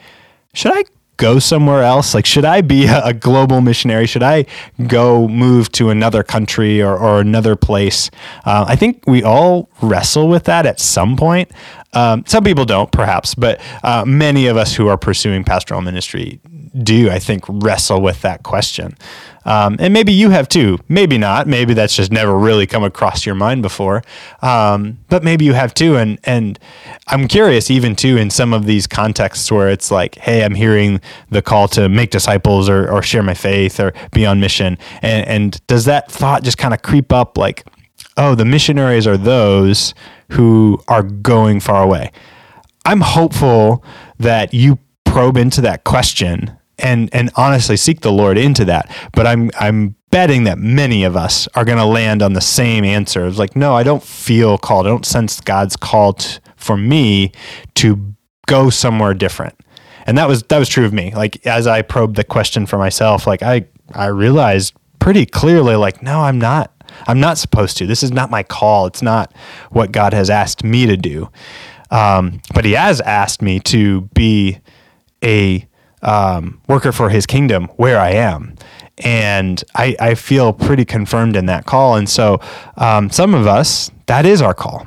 Should 0.53 0.73
I 0.75 0.85
go 1.17 1.39
somewhere 1.39 1.83
else? 1.83 2.15
Like, 2.15 2.27
should 2.27 2.45
I 2.45 2.61
be 2.61 2.87
a, 2.87 3.13
global 3.13 3.61
missionary? 3.61 4.07
Should 4.07 4.23
I 4.23 4.47
go 4.87 5.29
move 5.29 5.71
to 5.73 5.91
another 5.91 6.23
country 6.23 6.83
or, 6.83 6.97
or 6.97 7.21
another 7.21 7.57
place? 7.57 8.11
Uh, 8.45 8.65
I 8.67 8.77
think 8.77 9.03
we 9.07 9.23
all 9.23 9.69
wrestle 9.81 10.29
with 10.29 10.45
that 10.45 10.67
at 10.67 10.81
some 10.81 11.17
point. 11.17 11.51
Um, 11.93 12.25
some 12.27 12.43
people 12.43 12.65
don't, 12.65 12.91
perhaps, 12.91 13.35
but 13.35 13.61
uh, 13.85 14.05
many 14.05 14.49
of 14.49 14.57
us 14.57 14.75
who 14.75 14.89
are 14.89 14.99
pursuing 14.99 15.45
pastoral 15.45 15.81
ministry 15.81 16.41
do, 16.83 17.11
I 17.11 17.19
think, 17.19 17.45
wrestle 17.49 18.01
with 18.01 18.23
that 18.23 18.43
question. 18.43 18.97
Um, 19.45 19.77
and 19.79 19.93
maybe 19.93 20.13
you 20.13 20.31
have 20.31 20.49
too. 20.49 20.79
Maybe 20.89 21.19
not. 21.19 21.47
Maybe 21.47 21.75
that's 21.75 21.95
just 21.95 22.11
never 22.11 22.37
really 22.37 22.67
come 22.67 22.83
across 22.83 23.27
your 23.27 23.35
mind 23.35 23.63
before. 23.63 24.03
Um, 24.43 24.99
but 25.09 25.23
maybe 25.23 25.45
you 25.45 25.53
have 25.53 25.75
too. 25.75 25.97
And 25.97 26.19
and 26.25 26.59
I'm 27.09 27.29
curious, 27.29 27.71
even 27.71 27.95
too, 27.95 28.17
in 28.17 28.31
some 28.31 28.53
of 28.53 28.65
these 28.65 28.87
contexts 28.87 29.51
where 29.53 29.69
it's 29.69 29.91
like, 29.91 30.17
hey, 30.17 30.45
I'm 30.45 30.55
hearing 30.55 31.01
the 31.31 31.43
call 31.43 31.69
to 31.69 31.89
make 31.89 32.11
disciples 32.11 32.69
or, 32.69 32.91
or 32.91 33.03
share 33.03 33.23
my 33.23 33.35
faith 33.35 33.79
or 33.79 33.93
be 34.13 34.25
on 34.25 34.41
mission. 34.41 34.79
And, 35.03 35.29
and 35.29 35.67
does 35.67 35.85
that 35.85 36.11
thought 36.11 36.43
just 36.43 36.59
kind 36.59 36.73
of 36.73 36.83
creep 36.83 37.13
up 37.13 37.37
like, 37.37 37.67
oh, 38.17 38.35
the 38.35 38.45
missionaries 38.45 39.07
are 39.07 39.19
those 39.19 39.95
who 40.31 40.81
are 40.89 41.03
going 41.03 41.61
far 41.61 41.83
away? 41.83 42.13
I'm 42.87 43.01
hopeful 43.01 43.85
that 44.19 44.55
you 44.55 44.79
probe 45.05 45.37
into 45.37 45.61
that 45.61 45.85
question 45.85 46.57
and 46.79 47.09
and 47.13 47.31
honestly 47.37 47.77
seek 47.77 48.01
the 48.01 48.13
Lord 48.13 48.39
into 48.39 48.65
that. 48.67 48.95
But 49.13 49.27
I'm 49.27 49.51
I'm 49.59 49.97
betting 50.11 50.45
that 50.45 50.59
many 50.59 51.05
of 51.05 51.17
us 51.17 51.49
are 51.55 51.65
going 51.65 51.79
to 51.79 51.85
land 51.85 52.23
on 52.23 52.35
the 52.35 52.41
same 52.41 52.85
answer. 52.85 53.27
It's 53.27 53.39
like, 53.39 53.57
no, 53.57 53.75
I 53.75 53.83
don't 53.83 54.03
feel 54.03 54.59
called. 54.59 54.87
I 54.87 54.91
don't 54.91 55.05
sense 55.05 55.41
God's 55.41 55.77
called 55.77 56.41
for 56.57 56.77
me 56.77 57.33
to 57.75 58.15
go 58.47 58.71
somewhere 58.71 59.13
different. 59.13 59.59
And 60.07 60.17
that 60.19 60.29
was 60.29 60.43
that 60.45 60.59
was 60.59 60.69
true 60.69 60.85
of 60.85 60.93
me. 60.93 61.13
Like 61.15 61.47
as 61.47 61.67
I 61.67 61.83
probed 61.83 62.17
the 62.17 62.25
question 62.25 62.67
for 62.67 62.79
myself, 62.79 63.27
like 63.27 63.43
I 63.43 63.67
I 63.93 64.07
realized 64.07 64.75
pretty 64.99 65.27
clearly, 65.27 65.77
like, 65.77 66.03
no, 66.03 66.21
I'm 66.21 66.39
not. 66.39 66.71
I'm 67.07 67.21
not 67.21 67.37
supposed 67.37 67.77
to. 67.79 67.87
This 67.87 68.03
is 68.03 68.11
not 68.11 68.31
my 68.31 68.43
call. 68.43 68.87
It's 68.87 69.03
not 69.03 69.35
what 69.71 69.93
God 69.93 70.15
has 70.15 70.31
asked 70.31 70.65
me 70.65 70.87
to 70.87 70.97
do. 70.97 71.29
Um, 71.91 72.41
but 72.55 72.65
He 72.65 72.73
has 72.73 73.01
asked 73.01 73.43
me 73.43 73.61
to 73.61 74.03
be 74.15 74.61
a 75.23 75.67
um, 76.05 76.61
worker 76.69 76.93
for 76.93 77.09
his 77.11 77.27
kingdom 77.27 77.65
where 77.77 77.99
I 77.99 78.11
am. 78.11 78.55
And 78.99 79.63
I, 79.75 79.97
I 79.99 80.15
feel 80.15 80.53
pretty 80.53 80.85
confirmed 80.85 81.35
in 81.35 81.47
that 81.47 81.67
call. 81.67 81.97
And 81.97 82.09
so, 82.09 82.41
um, 82.77 83.11
some 83.11 83.35
of 83.35 83.47
us, 83.47 83.91
that 84.07 84.25
is 84.25 84.41
our 84.41 84.55
call. 84.55 84.87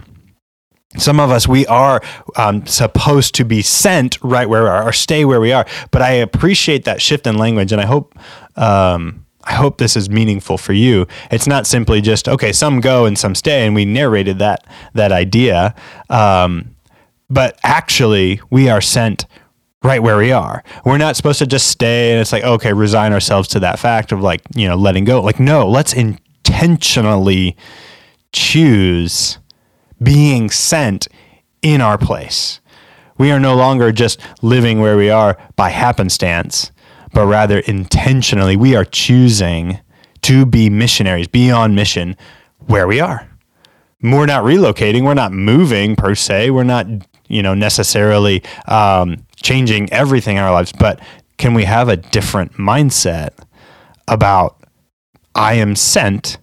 Some 0.97 1.19
of 1.19 1.29
us, 1.29 1.47
we 1.47 1.65
are 1.67 2.01
um, 2.38 2.65
supposed 2.65 3.36
to 3.36 3.45
be 3.45 3.62
sent 3.62 4.17
right 4.24 4.47
where 4.47 4.63
we 4.63 4.69
are 4.69 4.88
or 4.88 4.93
stay 4.93 5.25
where 5.25 5.41
we 5.41 5.51
are. 5.51 5.65
But 5.91 6.01
I 6.01 6.12
appreciate 6.12 6.86
that 6.86 7.01
shift 7.01 7.27
in 7.27 7.38
language. 7.38 7.71
And 7.71 7.81
I 7.81 7.86
hope. 7.86 8.17
Um, 8.55 9.25
I 9.43 9.53
hope 9.53 9.77
this 9.77 9.95
is 9.95 10.09
meaningful 10.09 10.57
for 10.57 10.74
you. 10.74 11.07
It's 11.31 11.47
not 11.47 11.65
simply 11.65 12.01
just 12.01 12.27
okay. 12.27 12.51
Some 12.51 12.81
go 12.81 13.05
and 13.05 13.17
some 13.17 13.33
stay, 13.33 13.65
and 13.65 13.74
we 13.74 13.86
narrated 13.86 14.39
that 14.39 14.67
that 14.93 15.13
idea. 15.13 15.74
Um, 16.09 16.75
but 17.29 17.57
actually, 17.63 18.41
we 18.50 18.67
are 18.67 18.81
sent 18.81 19.25
right 19.84 20.01
where 20.01 20.17
we 20.17 20.31
are. 20.31 20.63
We're 20.86 20.98
not 20.98 21.15
supposed 21.15 21.39
to 21.39 21.48
just 21.48 21.67
stay 21.67 22.12
and 22.12 22.19
it's 22.19 22.31
like, 22.31 22.43
okay, 22.43 22.74
resign 22.74 23.13
ourselves 23.13 23.48
to 23.50 23.60
that 23.62 23.79
fact 23.79 24.12
of 24.12 24.22
like, 24.22 24.41
you 24.55 24.67
know, 24.67 24.75
letting 24.75 25.05
go. 25.05 25.22
Like, 25.22 25.39
no, 25.39 25.67
let's 25.67 25.93
intentionally 25.93 27.55
choose 28.34 29.39
being 30.01 30.50
sent 30.50 31.07
in 31.62 31.81
our 31.81 31.98
place. 31.98 32.60
We 33.17 33.31
are 33.31 33.39
no 33.39 33.55
longer 33.55 33.91
just 33.91 34.19
living 34.41 34.79
where 34.79 34.98
we 34.98 35.10
are 35.10 35.38
by 35.55 35.69
happenstance, 35.69 36.72
but 37.13 37.25
rather 37.25 37.60
intentionally, 37.60 38.55
we 38.55 38.75
are 38.75 38.86
choosing 38.86 39.79
to 40.24 40.46
be 40.46 40.69
missionaries, 40.69 41.27
be 41.27 41.50
on 41.50 41.74
mission 41.74 42.15
where 42.67 42.88
we 42.88 43.00
are. 43.00 43.27
We're 44.01 44.27
not 44.27 44.43
relocating. 44.43 45.03
We're 45.03 45.15
not 45.15 45.31
moving 45.31 45.96
per 45.96 46.13
se. 46.13 46.51
We're 46.51 46.63
not, 46.63 46.86
you 47.27 47.41
know, 47.41 47.55
necessarily 47.55 48.43
um, 48.67 49.25
changing 49.41 49.91
everything 49.91 50.38
in 50.38 50.44
our 50.44 50.51
lives. 50.51 50.72
But 50.72 51.00
can 51.38 51.53
we 51.53 51.65
have 51.65 51.89
a 51.89 51.98
different 51.98 52.53
mindset 52.53 53.32
about 54.08 54.62
I 55.36 55.53
am 55.56 55.75
sent 55.75 56.38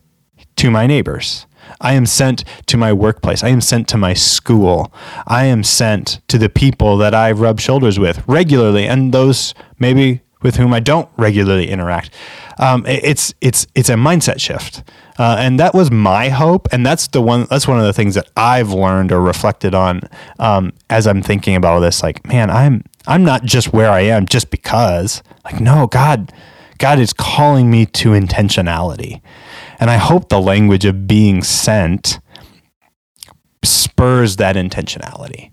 to 0.57 0.71
my 0.71 0.87
neighbors? 0.87 1.47
I 1.81 1.95
am 1.95 2.07
sent 2.07 2.45
to 2.67 2.77
my 2.77 2.93
workplace. 2.93 3.43
I 3.43 3.49
am 3.49 3.61
sent 3.61 3.89
to 3.89 3.97
my 3.97 4.15
school. 4.15 4.93
I 5.27 5.45
am 5.45 5.65
sent 5.65 6.21
to 6.29 6.39
the 6.39 6.49
people 6.49 6.97
that 6.99 7.15
I 7.15 7.33
rub 7.33 7.61
shoulders 7.61 7.99
with 7.99 8.23
regularly 8.27 8.87
and 8.87 9.13
those 9.13 9.55
maybe 9.79 10.21
with 10.45 10.57
whom 10.57 10.73
I 10.73 10.79
don't 10.79 11.09
regularly 11.17 11.69
interact. 11.69 12.11
Um, 12.59 12.85
it's 12.87 13.35
it's 13.41 13.67
it's 13.75 13.89
a 13.89 13.95
mindset 13.95 14.41
shift, 14.41 14.85
uh, 15.19 15.37
and 15.41 15.59
that 15.59 15.75
was 15.75 15.91
my 15.91 16.29
hope, 16.29 16.69
and 16.71 16.87
that's 16.87 17.09
the 17.09 17.21
one. 17.21 17.49
That's 17.51 17.67
one 17.67 17.81
of 17.81 17.87
the 17.87 17.93
things 17.93 18.15
that 18.15 18.31
I've 18.37 18.71
learned 18.71 19.11
or 19.11 19.21
reflected 19.21 19.75
on 19.75 20.03
um, 20.39 20.73
as 20.89 21.09
I'm 21.09 21.23
thinking 21.23 21.57
about 21.57 21.73
all 21.73 21.81
this. 21.81 22.01
Like, 22.05 22.25
man, 22.29 22.51
I'm 22.51 22.85
I'm 23.09 23.25
not 23.25 23.43
just 23.43 23.73
where 23.73 23.91
I 23.91 24.03
am 24.03 24.27
just 24.27 24.51
because. 24.51 25.25
Like, 25.45 25.61
no, 25.61 25.89
God, 25.89 26.33
God 26.79 27.01
is 27.01 27.13
calling 27.13 27.71
me 27.71 27.87
to 27.87 28.11
intentionality. 28.11 29.21
And 29.81 29.91
I 29.91 29.97
hope 29.97 30.29
the 30.29 30.41
language 30.41 30.85
of 30.85 31.07
being 31.07 31.43
sent 31.43 32.21
spurs 33.63 34.37
that 34.37 34.57
intentionality. 34.57 35.51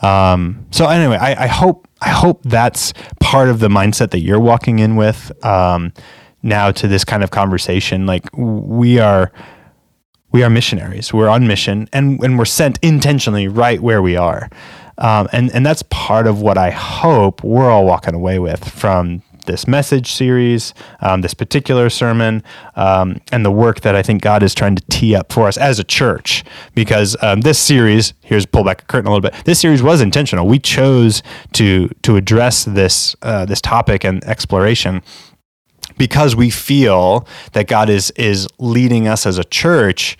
Um, 0.00 0.66
so 0.70 0.86
anyway, 0.86 1.16
I, 1.16 1.44
I, 1.44 1.46
hope 1.48 1.87
I 2.00 2.10
hope 2.10 2.42
that's 2.44 2.92
part 3.20 3.48
of 3.48 3.60
the 3.60 3.68
mindset 3.68 4.10
that 4.10 4.20
you're 4.20 4.40
walking 4.40 4.78
in 4.78 4.96
with 4.96 5.32
um, 5.44 5.92
now 6.42 6.70
to 6.70 6.88
this 6.88 7.04
kind 7.04 7.24
of 7.24 7.30
conversation. 7.30 8.06
Like 8.06 8.28
we 8.36 8.98
are 8.98 9.32
we 10.30 10.42
are 10.42 10.50
missionaries. 10.50 11.12
We're 11.12 11.28
on 11.28 11.46
mission, 11.46 11.88
and 11.92 12.22
and 12.22 12.38
we're 12.38 12.44
sent 12.44 12.78
intentionally 12.82 13.48
right 13.48 13.80
where 13.80 14.02
we 14.02 14.16
are. 14.16 14.48
Um, 14.98 15.28
and 15.32 15.50
and 15.52 15.64
that's 15.64 15.82
part 15.90 16.26
of 16.26 16.40
what 16.40 16.58
I 16.58 16.70
hope 16.70 17.42
we're 17.42 17.70
all 17.70 17.84
walking 17.84 18.14
away 18.14 18.38
with 18.38 18.68
from 18.68 19.22
this 19.48 19.66
message 19.66 20.12
series, 20.12 20.72
um, 21.00 21.22
this 21.22 21.34
particular 21.34 21.90
sermon, 21.90 22.44
um, 22.76 23.20
and 23.32 23.44
the 23.44 23.50
work 23.50 23.80
that 23.80 23.96
I 23.96 24.02
think 24.02 24.22
God 24.22 24.44
is 24.44 24.54
trying 24.54 24.76
to 24.76 24.84
tee 24.88 25.16
up 25.16 25.32
for 25.32 25.48
us 25.48 25.56
as 25.56 25.80
a 25.80 25.84
church. 25.84 26.44
Because 26.74 27.16
um, 27.20 27.40
this 27.40 27.58
series, 27.58 28.14
here's 28.22 28.46
pull 28.46 28.62
back 28.62 28.82
a 28.82 28.84
curtain 28.84 29.08
a 29.08 29.10
little 29.10 29.28
bit. 29.28 29.44
This 29.44 29.58
series 29.58 29.82
was 29.82 30.00
intentional. 30.00 30.46
We 30.46 30.60
chose 30.60 31.24
to 31.54 31.88
to 32.02 32.14
address 32.14 32.64
this 32.64 33.16
uh, 33.22 33.44
this 33.46 33.60
topic 33.60 34.04
and 34.04 34.22
exploration 34.22 35.02
because 35.96 36.36
we 36.36 36.50
feel 36.50 37.26
that 37.52 37.66
God 37.66 37.90
is 37.90 38.10
is 38.12 38.46
leading 38.58 39.08
us 39.08 39.26
as 39.26 39.38
a 39.38 39.44
church 39.44 40.16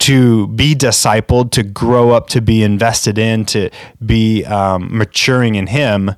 to 0.00 0.48
be 0.48 0.74
discipled, 0.74 1.52
to 1.52 1.62
grow 1.62 2.10
up, 2.10 2.28
to 2.28 2.42
be 2.42 2.62
invested 2.62 3.16
in, 3.18 3.44
to 3.46 3.70
be 4.04 4.44
um, 4.44 4.88
maturing 4.96 5.54
in 5.54 5.68
Him 5.68 6.16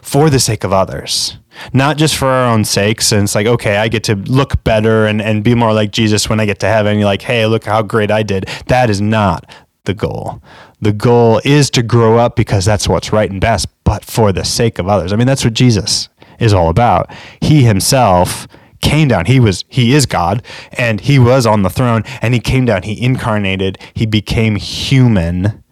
for 0.00 0.30
the 0.30 0.40
sake 0.40 0.64
of 0.64 0.72
others 0.72 1.36
not 1.72 1.96
just 1.96 2.16
for 2.16 2.26
our 2.26 2.52
own 2.52 2.64
sakes. 2.64 3.12
And 3.12 3.24
it's 3.24 3.34
like, 3.34 3.46
okay, 3.46 3.76
I 3.76 3.88
get 3.88 4.04
to 4.04 4.14
look 4.14 4.62
better 4.64 5.06
and, 5.06 5.20
and 5.20 5.42
be 5.42 5.54
more 5.54 5.72
like 5.72 5.90
Jesus 5.90 6.28
when 6.28 6.40
I 6.40 6.46
get 6.46 6.58
to 6.60 6.66
heaven. 6.66 6.98
You're 6.98 7.06
like, 7.06 7.22
hey, 7.22 7.46
look 7.46 7.64
how 7.64 7.82
great 7.82 8.10
I 8.10 8.22
did. 8.22 8.46
That 8.66 8.90
is 8.90 9.00
not 9.00 9.50
the 9.84 9.94
goal. 9.94 10.42
The 10.80 10.92
goal 10.92 11.40
is 11.44 11.70
to 11.70 11.82
grow 11.82 12.18
up 12.18 12.36
because 12.36 12.64
that's 12.64 12.88
what's 12.88 13.12
right 13.12 13.30
and 13.30 13.40
best, 13.40 13.66
but 13.84 14.04
for 14.04 14.32
the 14.32 14.44
sake 14.44 14.78
of 14.78 14.88
others. 14.88 15.12
I 15.12 15.16
mean, 15.16 15.26
that's 15.26 15.44
what 15.44 15.54
Jesus 15.54 16.08
is 16.38 16.52
all 16.52 16.68
about. 16.68 17.12
He 17.40 17.64
himself 17.64 18.46
came 18.80 19.08
down. 19.08 19.26
He 19.26 19.40
was 19.40 19.64
he 19.68 19.92
is 19.92 20.06
God 20.06 20.42
and 20.72 21.00
he 21.00 21.18
was 21.18 21.46
on 21.46 21.62
the 21.62 21.70
throne 21.70 22.04
and 22.22 22.32
he 22.34 22.40
came 22.40 22.64
down. 22.64 22.82
He 22.84 23.02
incarnated. 23.02 23.78
He 23.94 24.06
became 24.06 24.56
human 24.56 25.64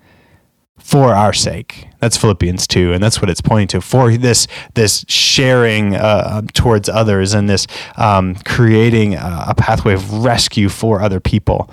for 0.86 1.16
our 1.16 1.32
sake. 1.32 1.88
That's 1.98 2.16
Philippians 2.16 2.68
2 2.68 2.92
and 2.92 3.02
that's 3.02 3.20
what 3.20 3.28
it's 3.28 3.40
pointing 3.40 3.66
to 3.68 3.80
for 3.80 4.16
this 4.16 4.46
this 4.74 5.04
sharing 5.08 5.96
uh, 5.96 6.42
towards 6.54 6.88
others 6.88 7.34
and 7.34 7.48
this 7.48 7.66
um, 7.96 8.36
creating 8.44 9.14
a, 9.16 9.46
a 9.48 9.54
pathway 9.56 9.94
of 9.94 10.24
rescue 10.24 10.68
for 10.68 11.02
other 11.02 11.18
people. 11.18 11.68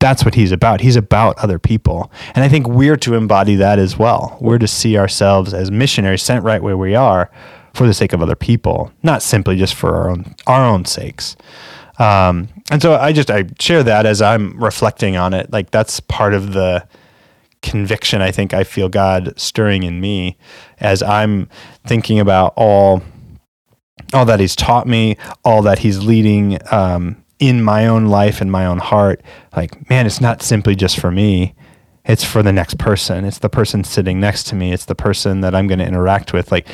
That's 0.00 0.24
what 0.24 0.34
he's 0.34 0.50
about. 0.50 0.80
He's 0.80 0.96
about 0.96 1.38
other 1.38 1.60
people. 1.60 2.10
And 2.34 2.44
I 2.44 2.48
think 2.48 2.66
we're 2.66 2.96
to 2.96 3.14
embody 3.14 3.54
that 3.54 3.78
as 3.78 3.96
well. 3.96 4.36
We're 4.40 4.58
to 4.58 4.66
see 4.66 4.98
ourselves 4.98 5.54
as 5.54 5.70
missionaries 5.70 6.24
sent 6.24 6.42
right 6.42 6.60
where 6.60 6.76
we 6.76 6.96
are 6.96 7.30
for 7.74 7.86
the 7.86 7.94
sake 7.94 8.12
of 8.12 8.22
other 8.22 8.34
people, 8.34 8.90
not 9.04 9.22
simply 9.22 9.56
just 9.56 9.74
for 9.76 9.94
our 9.94 10.10
own 10.10 10.34
our 10.48 10.64
own 10.64 10.84
sakes. 10.84 11.36
Um, 12.00 12.48
and 12.72 12.82
so 12.82 12.96
I 12.96 13.12
just 13.12 13.30
I 13.30 13.44
share 13.60 13.84
that 13.84 14.04
as 14.04 14.20
I'm 14.20 14.60
reflecting 14.60 15.16
on 15.16 15.32
it. 15.32 15.52
Like 15.52 15.70
that's 15.70 16.00
part 16.00 16.34
of 16.34 16.54
the 16.54 16.88
conviction 17.62 18.22
I 18.22 18.30
think 18.30 18.54
I 18.54 18.64
feel 18.64 18.88
God 18.88 19.32
stirring 19.36 19.82
in 19.82 20.00
me 20.00 20.36
as 20.78 21.02
I'm 21.02 21.48
thinking 21.86 22.20
about 22.20 22.54
all 22.56 23.02
all 24.12 24.24
that 24.24 24.40
He's 24.40 24.54
taught 24.54 24.86
me, 24.86 25.16
all 25.44 25.62
that 25.62 25.80
He's 25.80 26.04
leading 26.04 26.58
um, 26.70 27.24
in 27.38 27.62
my 27.62 27.86
own 27.86 28.06
life 28.06 28.40
and 28.40 28.50
my 28.50 28.66
own 28.66 28.78
heart. 28.78 29.22
Like, 29.56 29.88
man, 29.90 30.06
it's 30.06 30.20
not 30.20 30.42
simply 30.42 30.74
just 30.74 30.98
for 30.98 31.10
me. 31.10 31.54
It's 32.04 32.22
for 32.22 32.42
the 32.42 32.52
next 32.52 32.78
person. 32.78 33.24
It's 33.24 33.38
the 33.38 33.48
person 33.48 33.82
sitting 33.82 34.20
next 34.20 34.44
to 34.44 34.54
me. 34.54 34.72
It's 34.72 34.84
the 34.84 34.94
person 34.94 35.40
that 35.40 35.54
I'm 35.54 35.66
going 35.66 35.80
to 35.80 35.86
interact 35.86 36.32
with. 36.32 36.52
Like, 36.52 36.68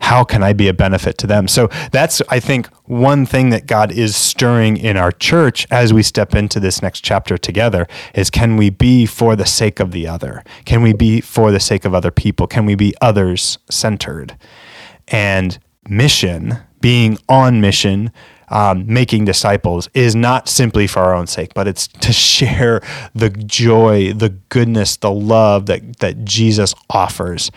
how 0.00 0.24
can 0.24 0.42
I 0.42 0.52
be 0.52 0.68
a 0.68 0.74
benefit 0.74 1.18
to 1.18 1.26
them? 1.26 1.48
So 1.48 1.68
that's, 1.92 2.22
I 2.28 2.40
think, 2.40 2.68
one 2.84 3.26
thing 3.26 3.50
that 3.50 3.66
God 3.66 3.92
is 3.92 4.16
stirring 4.16 4.76
in 4.76 4.96
our 4.96 5.12
church 5.12 5.66
as 5.70 5.92
we 5.92 6.02
step 6.02 6.34
into 6.34 6.60
this 6.60 6.82
next 6.82 7.00
chapter 7.00 7.36
together 7.36 7.86
is 8.14 8.30
can 8.30 8.56
we 8.56 8.70
be 8.70 9.06
for 9.06 9.36
the 9.36 9.46
sake 9.46 9.80
of 9.80 9.90
the 9.90 10.06
other? 10.06 10.42
Can 10.64 10.82
we 10.82 10.92
be 10.92 11.20
for 11.20 11.50
the 11.50 11.60
sake 11.60 11.84
of 11.84 11.94
other 11.94 12.10
people? 12.10 12.46
Can 12.46 12.64
we 12.64 12.74
be 12.74 12.94
others 13.00 13.58
centered? 13.70 14.36
And 15.08 15.58
mission, 15.88 16.58
being 16.80 17.18
on 17.28 17.60
mission, 17.60 18.12
um, 18.50 18.86
making 18.86 19.24
disciples 19.24 19.88
is 19.94 20.14
not 20.14 20.48
simply 20.48 20.86
for 20.86 21.00
our 21.00 21.14
own 21.14 21.26
sake, 21.26 21.52
but 21.54 21.68
it's 21.68 21.86
to 21.88 22.12
share 22.12 22.80
the 23.14 23.30
joy, 23.30 24.12
the 24.12 24.30
goodness, 24.30 24.96
the 24.96 25.10
love 25.10 25.66
that, 25.66 25.98
that 25.98 26.24
Jesus 26.24 26.74
offers 26.88 27.50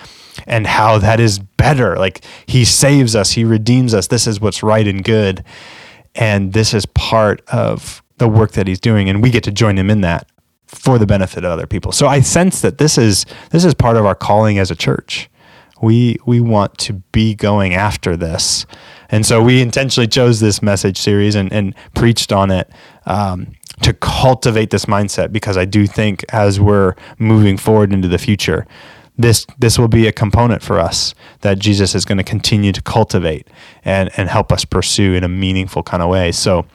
and 0.46 0.68
how 0.68 0.98
that 0.98 1.20
is 1.20 1.40
better. 1.40 1.98
Like 1.98 2.24
he 2.46 2.66
saves 2.66 3.16
us, 3.16 3.32
he 3.32 3.44
redeems 3.44 3.94
us. 3.94 4.08
This 4.08 4.28
is 4.28 4.42
what's 4.42 4.64
right 4.64 4.88
and 4.88 5.04
good. 5.04 5.44
And 6.16 6.54
this 6.54 6.74
is 6.74 6.86
part 6.86 7.42
of 7.48 8.04
the 8.18 8.28
work 8.28 8.52
that 8.52 8.68
he's 8.68 8.80
doing. 8.80 9.10
And 9.10 9.22
we 9.22 9.30
get 9.30 9.44
to 9.46 9.52
join 9.52 9.78
him 9.78 9.90
in 9.90 10.02
that 10.02 10.28
for 10.68 10.98
the 10.98 11.06
benefit 11.06 11.44
of 11.44 11.52
other 11.52 11.68
people. 11.68 11.92
So 11.92 12.08
I 12.08 12.22
sense 12.22 12.62
that 12.62 12.78
this 12.78 12.98
is 12.98 13.26
this 13.50 13.66
is 13.66 13.74
part 13.74 13.98
of 13.98 14.06
our 14.06 14.16
calling 14.16 14.58
as 14.58 14.72
a 14.72 14.76
church. 14.76 15.30
We 15.82 16.18
we 16.26 16.40
want 16.40 16.78
to 16.80 16.94
be 17.12 17.36
going 17.36 17.74
after 17.74 18.16
this. 18.16 18.66
And 19.10 19.26
so 19.26 19.42
we 19.42 19.62
intentionally 19.62 20.08
chose 20.08 20.40
this 20.40 20.62
message 20.62 20.98
series 20.98 21.36
and, 21.36 21.52
and 21.52 21.76
preached 21.94 22.32
on 22.32 22.50
it 22.50 22.70
um, 23.06 23.54
to 23.82 23.94
cultivate 23.94 24.70
this 24.70 24.86
mindset 24.86 25.34
because 25.34 25.58
I 25.58 25.66
do 25.66 25.86
think 25.86 26.24
as 26.30 26.60
we're 26.60 26.96
moving 27.20 27.58
forward 27.58 27.92
into 27.92 28.08
the 28.08 28.18
future, 28.18 28.66
this 29.18 29.46
this 29.58 29.78
will 29.78 29.88
be 29.88 30.08
a 30.08 30.12
component 30.12 30.64
for 30.64 30.80
us 30.80 31.14
that 31.42 31.60
Jesus 31.60 31.96
is 31.96 32.06
going 32.06 32.18
to 32.18 32.24
continue 32.24 32.72
to 32.72 32.82
cultivate 32.82 33.48
and 33.84 34.10
and 34.18 34.30
help 34.30 34.52
us 34.52 34.66
pursue 34.66 35.14
in 35.14 35.24
a 35.24 35.30
meaningful 35.30 35.84
kind 35.84 36.02
of 36.02 36.10
way. 36.10 36.32
So 36.32 36.66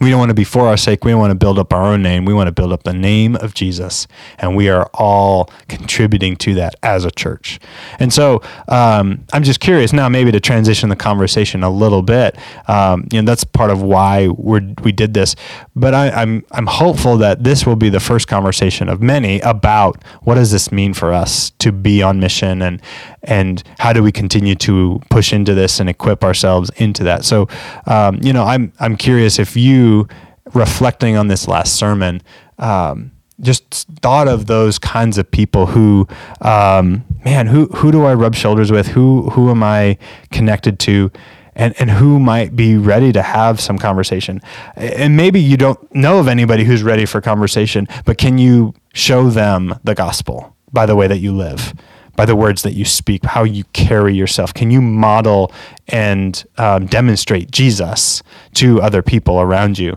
we 0.00 0.08
don't 0.08 0.18
want 0.18 0.30
to 0.30 0.34
be 0.34 0.44
for 0.44 0.66
our 0.66 0.76
sake. 0.76 1.04
We 1.04 1.14
want 1.14 1.30
to 1.30 1.34
build 1.34 1.58
up 1.58 1.72
our 1.72 1.82
own 1.82 2.02
name. 2.02 2.24
We 2.24 2.32
want 2.32 2.48
to 2.48 2.52
build 2.52 2.72
up 2.72 2.84
the 2.84 2.94
name 2.94 3.36
of 3.36 3.52
Jesus. 3.52 4.06
And 4.38 4.56
we 4.56 4.68
are 4.70 4.88
all 4.94 5.50
contributing 5.68 6.36
to 6.36 6.54
that 6.54 6.74
as 6.82 7.04
a 7.04 7.10
church. 7.10 7.60
And 7.98 8.12
so 8.12 8.42
um, 8.68 9.24
I'm 9.32 9.42
just 9.42 9.60
curious 9.60 9.92
now, 9.92 10.08
maybe 10.08 10.32
to 10.32 10.40
transition 10.40 10.88
the 10.88 10.96
conversation 10.96 11.62
a 11.62 11.70
little 11.70 12.02
bit. 12.02 12.38
Um, 12.66 13.06
you 13.12 13.20
know, 13.20 13.26
that's 13.26 13.44
part 13.44 13.70
of 13.70 13.82
why 13.82 14.28
we 14.28 14.60
we 14.82 14.92
did 14.92 15.12
this. 15.14 15.36
But 15.76 15.94
I, 15.94 16.10
I'm, 16.10 16.44
I'm 16.52 16.66
hopeful 16.66 17.18
that 17.18 17.44
this 17.44 17.66
will 17.66 17.76
be 17.76 17.90
the 17.90 18.00
first 18.00 18.26
conversation 18.26 18.88
of 18.88 19.02
many 19.02 19.40
about 19.40 20.02
what 20.22 20.36
does 20.36 20.50
this 20.50 20.72
mean 20.72 20.94
for 20.94 21.12
us 21.12 21.50
to 21.58 21.72
be 21.72 22.02
on 22.02 22.20
mission 22.20 22.62
and, 22.62 22.80
and 23.22 23.62
how 23.78 23.92
do 23.92 24.02
we 24.02 24.12
continue 24.12 24.54
to 24.54 25.00
push 25.10 25.32
into 25.32 25.54
this 25.54 25.80
and 25.80 25.88
equip 25.88 26.24
ourselves 26.24 26.70
into 26.76 27.04
that. 27.04 27.24
So, 27.24 27.48
um, 27.86 28.18
you 28.22 28.32
know, 28.32 28.44
I'm, 28.44 28.72
I'm 28.80 28.96
curious 28.96 29.38
if 29.38 29.56
you 29.56 30.08
reflecting 30.54 31.16
on 31.16 31.28
this 31.28 31.46
last 31.46 31.76
sermon, 31.76 32.22
um, 32.58 33.12
just 33.40 33.88
thought 34.02 34.28
of 34.28 34.46
those 34.46 34.78
kinds 34.78 35.18
of 35.18 35.30
people 35.30 35.66
who, 35.66 36.06
um, 36.42 37.04
man, 37.24 37.46
who 37.46 37.66
who 37.66 37.90
do 37.90 38.04
I 38.04 38.14
rub 38.14 38.34
shoulders 38.34 38.70
with? 38.70 38.88
Who 38.88 39.30
who 39.30 39.50
am 39.50 39.62
I 39.62 39.96
connected 40.30 40.78
to? 40.80 41.10
And, 41.56 41.74
and 41.78 41.90
who 41.90 42.20
might 42.20 42.56
be 42.56 42.78
ready 42.78 43.12
to 43.12 43.22
have 43.22 43.60
some 43.60 43.76
conversation. 43.76 44.40
And 44.76 45.16
maybe 45.16 45.40
you 45.40 45.58
don't 45.58 45.94
know 45.94 46.18
of 46.18 46.28
anybody 46.28 46.64
who's 46.64 46.82
ready 46.82 47.04
for 47.04 47.20
conversation, 47.20 47.86
but 48.06 48.16
can 48.16 48.38
you 48.38 48.72
show 48.94 49.28
them 49.28 49.74
the 49.84 49.94
gospel 49.94 50.56
by 50.72 50.86
the 50.86 50.96
way 50.96 51.06
that 51.06 51.18
you 51.18 51.36
live? 51.36 51.74
By 52.20 52.26
the 52.26 52.36
words 52.36 52.60
that 52.64 52.74
you 52.74 52.84
speak, 52.84 53.24
how 53.24 53.44
you 53.44 53.64
carry 53.72 54.14
yourself? 54.14 54.52
Can 54.52 54.70
you 54.70 54.82
model 54.82 55.50
and 55.88 56.44
um, 56.58 56.84
demonstrate 56.84 57.50
Jesus 57.50 58.22
to 58.56 58.78
other 58.82 59.00
people 59.00 59.40
around 59.40 59.78
you? 59.78 59.96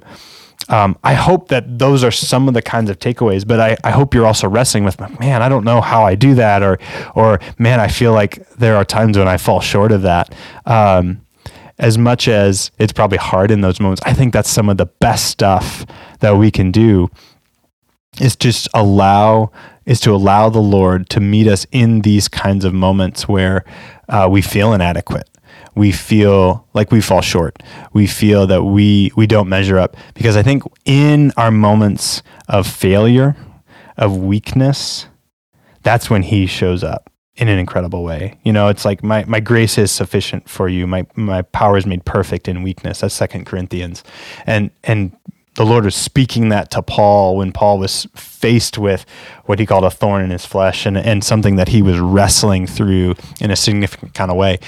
Um, 0.70 0.98
I 1.04 1.16
hope 1.16 1.50
that 1.50 1.80
those 1.80 2.02
are 2.02 2.12
some 2.12 2.48
of 2.48 2.54
the 2.54 2.62
kinds 2.62 2.90
of 2.90 2.98
takeaways, 2.98 3.46
but 3.46 3.60
I, 3.60 3.76
I 3.84 3.92
hope 3.92 4.14
you're 4.14 4.26
also 4.26 4.48
wrestling 4.48 4.86
with, 4.86 4.98
man, 5.20 5.42
I 5.42 5.50
don't 5.50 5.66
know 5.66 5.82
how 5.82 6.06
I 6.06 6.16
do 6.16 6.34
that, 6.36 6.64
or, 6.64 6.80
or 7.14 7.42
man, 7.60 7.82
I 7.82 7.90
feel 7.90 8.14
like 8.14 8.48
there 8.52 8.78
are 8.78 8.86
times 8.86 9.18
when 9.18 9.28
I 9.28 9.36
fall 9.36 9.60
short 9.60 9.92
of 9.92 10.04
that. 10.04 10.34
Um, 10.66 11.26
as 11.78 11.98
much 11.98 12.30
as 12.30 12.72
it's 12.78 12.94
probably 12.94 13.18
hard 13.18 13.52
in 13.52 13.60
those 13.60 13.82
moments, 13.82 14.02
I 14.06 14.14
think 14.14 14.32
that's 14.32 14.50
some 14.50 14.70
of 14.70 14.78
the 14.78 14.86
best 14.86 15.26
stuff 15.26 15.86
that 16.22 16.38
we 16.38 16.52
can 16.52 16.72
do 16.72 17.10
is 18.22 18.38
just 18.38 18.70
allow 18.74 19.52
is 19.86 20.00
to 20.02 20.12
allow 20.12 20.50
the 20.50 20.62
Lord 20.62 21.10
to 21.10 21.20
meet 21.20 21.48
us 21.48 21.66
in 21.72 22.02
these 22.02 22.28
kinds 22.28 22.66
of 22.66 22.74
moments 22.74 23.28
where 23.28 23.64
uh, 24.10 24.28
we 24.30 24.42
feel 24.42 24.74
inadequate. 24.74 25.30
We 25.76 25.92
feel 25.92 26.68
like 26.74 26.92
we 26.92 27.02
fall 27.02 27.22
short. 27.22 27.62
We 27.94 28.06
feel 28.06 28.46
that 28.48 28.64
we 28.64 29.12
we 29.16 29.26
don't 29.26 29.50
measure 29.50 29.80
up 29.80 29.98
because 30.14 30.38
I 30.38 30.44
think 30.44 30.64
in 30.86 31.32
our 31.36 31.52
moments 31.52 32.22
of 32.48 32.68
failure, 32.68 33.36
of 33.98 34.18
weakness, 34.18 35.08
that's 35.82 36.10
when 36.10 36.22
He 36.22 36.46
shows 36.46 36.84
up 36.84 37.10
in 37.36 37.48
an 37.48 37.58
incredible 37.58 38.04
way. 38.04 38.38
You 38.44 38.54
know, 38.54 38.68
it's 38.68 38.86
like 38.86 39.04
my, 39.04 39.26
my 39.26 39.40
grace 39.40 39.78
is 39.78 39.92
sufficient 39.92 40.48
for 40.48 40.70
you. 40.70 40.86
My 40.86 41.06
my 41.16 41.42
power 41.42 41.78
is 41.78 41.86
made 41.86 42.06
perfect 42.06 42.48
in 42.48 42.62
weakness. 42.62 43.00
That's 43.00 43.14
Second 43.14 43.46
Corinthians, 43.46 44.04
and 44.46 44.70
and 44.84 45.16
the 45.56 45.66
Lord 45.66 45.86
was 45.86 45.96
speaking 45.96 46.50
that 46.50 46.72
to 46.72 46.82
Paul 46.82 47.38
when 47.38 47.52
Paul 47.52 47.78
was 47.78 48.08
faced 48.16 48.78
with 48.78 49.06
what 49.46 49.60
he 49.60 49.66
called 49.66 49.84
a 49.84 49.92
thorn 49.92 50.24
in 50.24 50.32
his 50.32 50.46
flesh 50.46 50.86
and, 50.86 50.98
and 50.98 51.24
something 51.24 51.58
that 51.58 51.68
he 51.68 51.82
was 51.82 52.00
wrestling 52.00 52.66
through 52.66 53.16
in 53.40 53.52
a 53.52 53.56
significant 53.56 54.14
kind 54.14 54.32
of 54.32 54.38
way. 54.38 54.60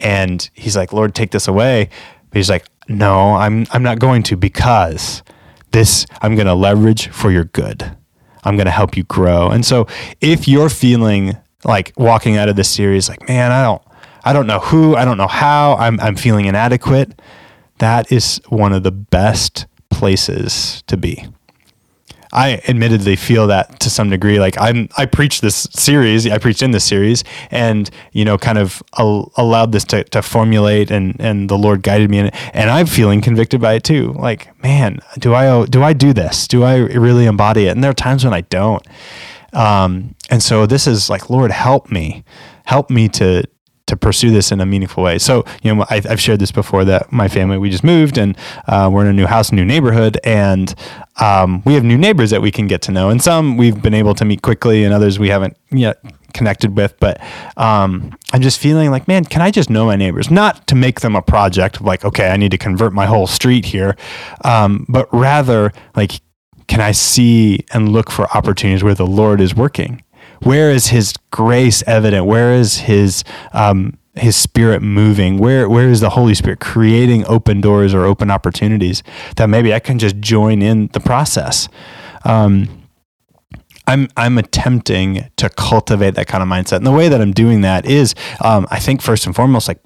And 0.00 0.48
he's 0.54 0.76
like, 0.76 0.92
Lord, 0.92 1.14
take 1.14 1.30
this 1.30 1.46
away. 1.46 1.88
But 2.30 2.36
he's 2.36 2.50
like, 2.50 2.66
No, 2.88 3.34
I'm 3.34 3.66
I'm 3.70 3.82
not 3.82 3.98
going 3.98 4.22
to 4.24 4.36
because 4.36 5.22
this 5.70 6.06
I'm 6.20 6.34
gonna 6.34 6.54
leverage 6.54 7.08
for 7.08 7.30
your 7.30 7.44
good. 7.44 7.96
I'm 8.44 8.56
gonna 8.56 8.70
help 8.70 8.96
you 8.96 9.04
grow. 9.04 9.48
And 9.48 9.64
so 9.64 9.86
if 10.20 10.48
you're 10.48 10.68
feeling 10.68 11.36
like 11.64 11.92
walking 11.96 12.36
out 12.36 12.48
of 12.48 12.56
this 12.56 12.68
series 12.68 13.08
like, 13.08 13.28
man, 13.28 13.52
I 13.52 13.62
don't 13.62 13.82
I 14.24 14.32
don't 14.32 14.46
know 14.46 14.58
who, 14.58 14.96
I 14.96 15.04
don't 15.04 15.18
know 15.18 15.28
how, 15.28 15.74
I'm 15.74 16.00
I'm 16.00 16.16
feeling 16.16 16.46
inadequate, 16.46 17.20
that 17.78 18.10
is 18.10 18.40
one 18.48 18.72
of 18.72 18.82
the 18.82 18.92
best 18.92 19.66
places 20.02 20.82
to 20.88 20.96
be. 20.96 21.24
I 22.32 22.60
admittedly 22.66 23.14
feel 23.14 23.46
that 23.46 23.78
to 23.78 23.88
some 23.88 24.10
degree. 24.10 24.40
Like 24.40 24.60
I'm, 24.60 24.88
I 24.98 25.06
preached 25.06 25.42
this 25.42 25.68
series, 25.70 26.26
I 26.26 26.38
preached 26.38 26.60
in 26.60 26.72
this 26.72 26.82
series, 26.82 27.22
and 27.52 27.88
you 28.10 28.24
know, 28.24 28.36
kind 28.36 28.58
of 28.58 28.82
al- 28.98 29.30
allowed 29.36 29.70
this 29.70 29.84
to, 29.84 30.02
to 30.02 30.20
formulate, 30.20 30.90
and 30.90 31.14
and 31.20 31.48
the 31.48 31.56
Lord 31.56 31.84
guided 31.84 32.10
me 32.10 32.18
in 32.18 32.26
it, 32.26 32.34
and 32.52 32.68
I'm 32.68 32.86
feeling 32.86 33.20
convicted 33.20 33.60
by 33.60 33.74
it 33.74 33.84
too. 33.84 34.12
Like, 34.14 34.48
man, 34.60 34.98
do 35.20 35.36
I 35.36 35.66
do 35.66 35.84
I 35.84 35.92
do 35.92 36.12
this? 36.12 36.48
Do 36.48 36.64
I 36.64 36.78
really 36.78 37.26
embody 37.26 37.66
it? 37.66 37.70
And 37.70 37.84
there 37.84 37.92
are 37.92 37.94
times 37.94 38.24
when 38.24 38.34
I 38.34 38.40
don't. 38.40 38.84
Um, 39.52 40.16
and 40.30 40.42
so 40.42 40.66
this 40.66 40.88
is 40.88 41.08
like, 41.08 41.30
Lord, 41.30 41.52
help 41.52 41.92
me, 41.92 42.24
help 42.64 42.90
me 42.90 43.08
to 43.10 43.44
to 43.86 43.96
pursue 43.96 44.30
this 44.30 44.52
in 44.52 44.60
a 44.60 44.66
meaningful 44.66 45.02
way. 45.02 45.18
So, 45.18 45.44
you 45.62 45.74
know, 45.74 45.84
I, 45.90 46.00
have 46.00 46.20
shared 46.20 46.40
this 46.40 46.52
before 46.52 46.84
that 46.84 47.12
my 47.12 47.28
family, 47.28 47.58
we 47.58 47.70
just 47.70 47.84
moved 47.84 48.18
and 48.18 48.36
uh, 48.66 48.88
we're 48.92 49.02
in 49.02 49.08
a 49.08 49.12
new 49.12 49.26
house, 49.26 49.52
new 49.52 49.64
neighborhood, 49.64 50.18
and 50.24 50.74
um, 51.20 51.62
we 51.64 51.74
have 51.74 51.84
new 51.84 51.98
neighbors 51.98 52.30
that 52.30 52.42
we 52.42 52.50
can 52.50 52.66
get 52.66 52.82
to 52.82 52.92
know. 52.92 53.10
And 53.10 53.22
some 53.22 53.56
we've 53.56 53.80
been 53.82 53.94
able 53.94 54.14
to 54.14 54.24
meet 54.24 54.42
quickly, 54.42 54.84
and 54.84 54.94
others 54.94 55.18
we 55.18 55.28
haven't 55.28 55.56
yet 55.70 56.02
connected 56.32 56.76
with. 56.76 56.98
But 56.98 57.20
um, 57.56 58.16
I'm 58.32 58.42
just 58.42 58.58
feeling 58.58 58.90
like, 58.90 59.08
man, 59.08 59.24
can 59.24 59.42
I 59.42 59.50
just 59.50 59.68
know 59.68 59.86
my 59.86 59.96
neighbors? 59.96 60.30
Not 60.30 60.66
to 60.68 60.74
make 60.74 61.00
them 61.00 61.16
a 61.16 61.22
project 61.22 61.80
like, 61.80 62.04
okay, 62.04 62.30
I 62.30 62.36
need 62.36 62.50
to 62.52 62.58
convert 62.58 62.92
my 62.92 63.06
whole 63.06 63.26
street 63.26 63.64
here, 63.64 63.96
um, 64.44 64.86
but 64.88 65.12
rather 65.12 65.72
like, 65.96 66.20
can 66.68 66.80
I 66.80 66.92
see 66.92 67.64
and 67.72 67.90
look 67.90 68.10
for 68.10 68.30
opportunities 68.36 68.82
where 68.82 68.94
the 68.94 69.06
Lord 69.06 69.40
is 69.40 69.54
working? 69.54 70.02
Where 70.44 70.70
is 70.70 70.88
his 70.88 71.14
grace 71.30 71.82
evident? 71.86 72.26
Where 72.26 72.52
is 72.52 72.78
his 72.78 73.24
um, 73.52 73.98
his 74.14 74.36
spirit 74.36 74.82
moving? 74.82 75.38
Where 75.38 75.68
where 75.68 75.88
is 75.88 76.00
the 76.00 76.10
Holy 76.10 76.34
Spirit 76.34 76.60
creating 76.60 77.24
open 77.26 77.60
doors 77.60 77.94
or 77.94 78.04
open 78.04 78.30
opportunities 78.30 79.02
that 79.36 79.48
maybe 79.48 79.72
I 79.72 79.78
can 79.78 79.98
just 79.98 80.18
join 80.18 80.62
in 80.62 80.88
the 80.88 81.00
process? 81.00 81.68
Um, 82.24 82.88
I'm 83.86 84.08
I'm 84.16 84.38
attempting 84.38 85.28
to 85.36 85.48
cultivate 85.50 86.14
that 86.14 86.26
kind 86.26 86.42
of 86.42 86.48
mindset, 86.48 86.76
and 86.76 86.86
the 86.86 86.92
way 86.92 87.08
that 87.08 87.20
I'm 87.20 87.32
doing 87.32 87.62
that 87.62 87.86
is, 87.86 88.14
um, 88.40 88.66
I 88.70 88.78
think 88.78 89.02
first 89.02 89.26
and 89.26 89.34
foremost, 89.34 89.68
like 89.68 89.80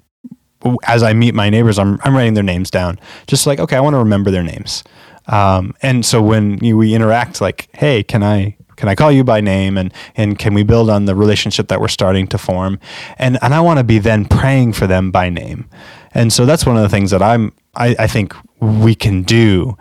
as 0.83 1.03
I 1.03 1.13
meet 1.13 1.33
my 1.33 1.49
neighbors, 1.49 1.79
I'm 1.79 1.99
I'm 2.03 2.15
writing 2.15 2.33
their 2.33 2.43
names 2.43 2.69
down, 2.69 2.99
just 3.27 3.47
like 3.47 3.59
okay, 3.59 3.75
I 3.75 3.79
want 3.79 3.93
to 3.93 3.99
remember 3.99 4.31
their 4.31 4.43
names. 4.43 4.83
Um, 5.27 5.73
and 5.81 6.05
so 6.05 6.21
when 6.21 6.57
we 6.57 6.93
interact, 6.93 7.41
like, 7.41 7.67
hey, 7.73 8.01
can 8.01 8.23
I 8.23 8.57
can 8.77 8.87
I 8.87 8.95
call 8.95 9.11
you 9.11 9.23
by 9.23 9.41
name 9.41 9.77
and 9.77 9.93
and 10.15 10.39
can 10.39 10.53
we 10.53 10.63
build 10.63 10.89
on 10.89 11.05
the 11.05 11.15
relationship 11.15 11.67
that 11.67 11.81
we're 11.81 11.89
starting 11.89 12.27
to 12.27 12.37
form? 12.37 12.79
And 13.17 13.37
and 13.41 13.53
I 13.53 13.59
want 13.59 13.79
to 13.79 13.83
be 13.83 13.99
then 13.99 14.25
praying 14.25 14.73
for 14.73 14.87
them 14.87 15.11
by 15.11 15.29
name. 15.29 15.69
And 16.13 16.31
so 16.31 16.45
that's 16.45 16.65
one 16.65 16.77
of 16.77 16.83
the 16.83 16.89
things 16.89 17.11
that 17.11 17.21
I'm 17.21 17.51
I, 17.75 17.95
I 17.99 18.07
think 18.07 18.33
we 18.59 18.95
can 18.95 19.23
do 19.23 19.77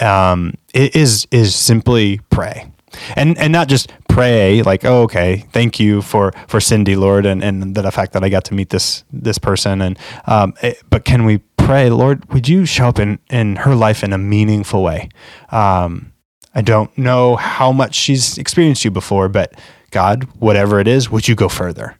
um, 0.00 0.54
is 0.74 1.26
is 1.30 1.54
simply 1.54 2.20
pray. 2.30 2.70
And 3.16 3.38
and 3.38 3.52
not 3.52 3.68
just 3.68 3.92
pray 4.08 4.62
like, 4.62 4.84
oh, 4.84 5.02
okay, 5.02 5.44
thank 5.52 5.80
you 5.80 6.02
for 6.02 6.32
for 6.46 6.60
Cindy, 6.60 6.96
Lord, 6.96 7.26
and, 7.26 7.42
and 7.42 7.74
the 7.74 7.90
fact 7.90 8.12
that 8.12 8.22
I 8.22 8.28
got 8.28 8.44
to 8.46 8.54
meet 8.54 8.70
this 8.70 9.04
this 9.12 9.38
person. 9.38 9.80
And 9.80 9.98
um, 10.26 10.54
it, 10.62 10.82
but 10.90 11.04
can 11.04 11.24
we 11.24 11.38
pray, 11.56 11.90
Lord, 11.90 12.32
would 12.32 12.48
you 12.48 12.66
show 12.66 12.88
up 12.88 12.98
in, 12.98 13.18
in 13.30 13.56
her 13.56 13.74
life 13.74 14.04
in 14.04 14.12
a 14.12 14.18
meaningful 14.18 14.82
way? 14.82 15.08
Um, 15.50 16.12
I 16.54 16.62
don't 16.62 16.96
know 16.96 17.36
how 17.36 17.72
much 17.72 17.94
she's 17.94 18.38
experienced 18.38 18.84
you 18.84 18.90
before, 18.90 19.28
but 19.28 19.54
God, 19.90 20.24
whatever 20.38 20.80
it 20.80 20.88
is, 20.88 21.10
would 21.10 21.26
you 21.28 21.34
go 21.34 21.48
further? 21.48 21.96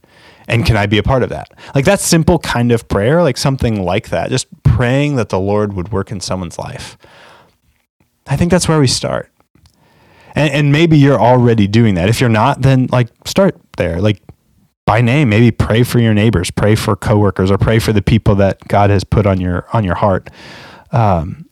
And 0.47 0.67
can 0.67 0.77
I 0.77 0.87
be 0.87 0.99
a 0.99 1.03
part 1.03 1.23
of 1.23 1.31
that? 1.31 1.49
Like 1.75 1.85
that 1.87 2.01
simple 2.01 2.38
kind 2.38 2.71
of 2.71 2.87
prayer, 2.88 3.23
like 3.23 3.37
something 3.37 3.83
like 3.83 4.11
that, 4.11 4.31
just 4.31 4.47
praying 4.62 5.17
that 5.17 5.31
the 5.31 5.38
Lord 5.38 5.73
would 5.73 5.90
work 5.90 6.12
in 6.12 6.21
someone's 6.21 6.59
life. 6.59 6.99
I 8.27 8.37
think 8.37 8.51
that's 8.51 8.69
where 8.69 8.79
we 8.79 8.87
start. 8.87 9.31
And, 10.35 10.53
and 10.53 10.73
maybe 10.73 10.99
you're 10.99 11.21
already 11.21 11.67
doing 11.67 11.95
that. 11.95 12.09
If 12.09 12.21
you're 12.21 12.29
not, 12.29 12.62
then 12.62 12.88
like 12.93 13.09
start 13.25 13.59
there. 13.77 14.01
Like 14.01 14.21
by 14.87 15.01
name, 15.01 15.31
maybe 15.31 15.51
pray 15.51 15.83
for 15.83 15.99
your 15.99 16.14
neighbors, 16.14 16.51
pray 16.51 16.75
for 16.75 16.95
coworkers, 16.97 17.51
or 17.51 17.57
pray 17.57 17.79
for 17.79 17.93
the 17.93 18.03
people 18.03 18.35
that 18.37 18.67
God 18.69 18.90
has 18.90 19.05
put 19.05 19.27
on 19.27 19.40
your 19.40 19.67
on 19.73 19.85
your 19.85 19.95
heart. 19.95 20.29
Um, 20.90 21.49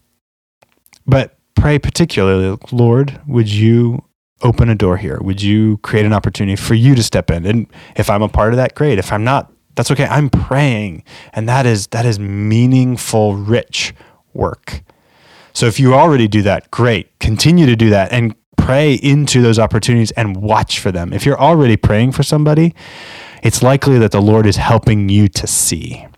but 1.07 1.38
pray 1.62 1.79
particularly, 1.79 2.59
Lord, 2.72 3.20
would 3.29 3.48
you 3.48 4.03
open 4.42 4.68
a 4.68 4.75
door 4.75 4.96
here? 4.96 5.20
Would 5.22 5.40
you 5.40 5.79
create 5.79 6.05
an 6.05 6.12
opportunity 6.12 6.57
for 6.57 6.75
you 6.75 6.96
to 6.96 7.05
step 7.05 7.31
in? 7.31 7.46
And 7.46 7.68
if 7.94 8.11
I'm 8.11 8.20
a 8.20 8.29
part 8.29 8.53
of 8.53 8.57
that, 8.57 8.75
great. 8.75 8.98
If 8.98 9.12
I'm 9.12 9.22
not, 9.22 9.53
that's 9.77 9.88
okay. 9.92 10.07
I'm 10.07 10.29
praying. 10.29 11.05
And 11.33 11.48
that 11.48 11.64
is 11.64 11.87
that 11.88 12.05
is 12.05 12.18
meaningful, 12.18 13.37
rich 13.37 13.94
work. 14.35 14.83
So 15.53 15.66
if 15.66 15.79
you 15.79 15.94
already 15.94 16.27
do 16.27 16.42
that, 16.42 16.68
great. 16.72 17.16
Continue 17.20 17.66
to 17.66 17.77
do 17.77 17.90
that 17.90 18.11
and 18.11 18.35
pray 18.57 18.94
into 18.94 19.40
those 19.40 19.61
opportunities 19.61 20.11
and 20.12 20.37
watch 20.37 20.81
for 20.81 20.90
them. 20.90 21.12
If 21.12 21.25
you're 21.25 21.40
already 21.40 21.77
praying 21.77 22.11
for 22.11 22.25
somebody, 22.25 22.75
it's 23.44 23.62
likely 23.62 24.01
that 24.01 24.11
the 24.11 24.20
Lord 24.20 24.46
is 24.46 24.57
helping 24.57 25.09
you 25.09 25.29
to 25.29 25.46
see. 25.46 26.09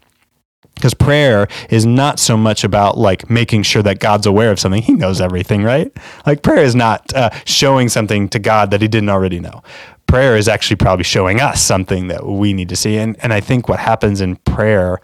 Because 0.84 0.92
prayer 0.92 1.48
is 1.70 1.86
not 1.86 2.18
so 2.18 2.36
much 2.36 2.62
about 2.62 2.98
like 2.98 3.30
making 3.30 3.62
sure 3.62 3.82
that 3.82 4.00
God's 4.00 4.26
aware 4.26 4.50
of 4.50 4.60
something. 4.60 4.82
He 4.82 4.92
knows 4.92 5.18
everything, 5.18 5.62
right? 5.62 5.90
Like 6.26 6.42
prayer 6.42 6.62
is 6.62 6.74
not 6.74 7.10
uh, 7.14 7.30
showing 7.46 7.88
something 7.88 8.28
to 8.28 8.38
God 8.38 8.70
that 8.70 8.82
he 8.82 8.88
didn't 8.88 9.08
already 9.08 9.40
know. 9.40 9.62
Prayer 10.06 10.36
is 10.36 10.46
actually 10.46 10.76
probably 10.76 11.04
showing 11.04 11.40
us 11.40 11.62
something 11.62 12.08
that 12.08 12.26
we 12.26 12.52
need 12.52 12.68
to 12.68 12.76
see. 12.76 12.98
And, 12.98 13.16
and 13.20 13.32
I 13.32 13.40
think 13.40 13.66
what 13.66 13.78
happens 13.78 14.20
in 14.20 14.36
prayer 14.36 15.00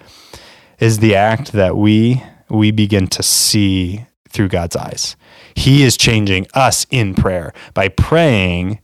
is 0.80 0.98
the 0.98 1.14
act 1.14 1.52
that 1.52 1.78
we 1.78 2.22
we 2.50 2.72
begin 2.72 3.06
to 3.06 3.22
see 3.22 4.04
through 4.28 4.48
God's 4.48 4.76
eyes. 4.76 5.16
He 5.54 5.82
is 5.82 5.96
changing 5.96 6.46
us 6.52 6.86
in 6.90 7.14
prayer. 7.14 7.54
By 7.72 7.88
praying, 7.88 8.80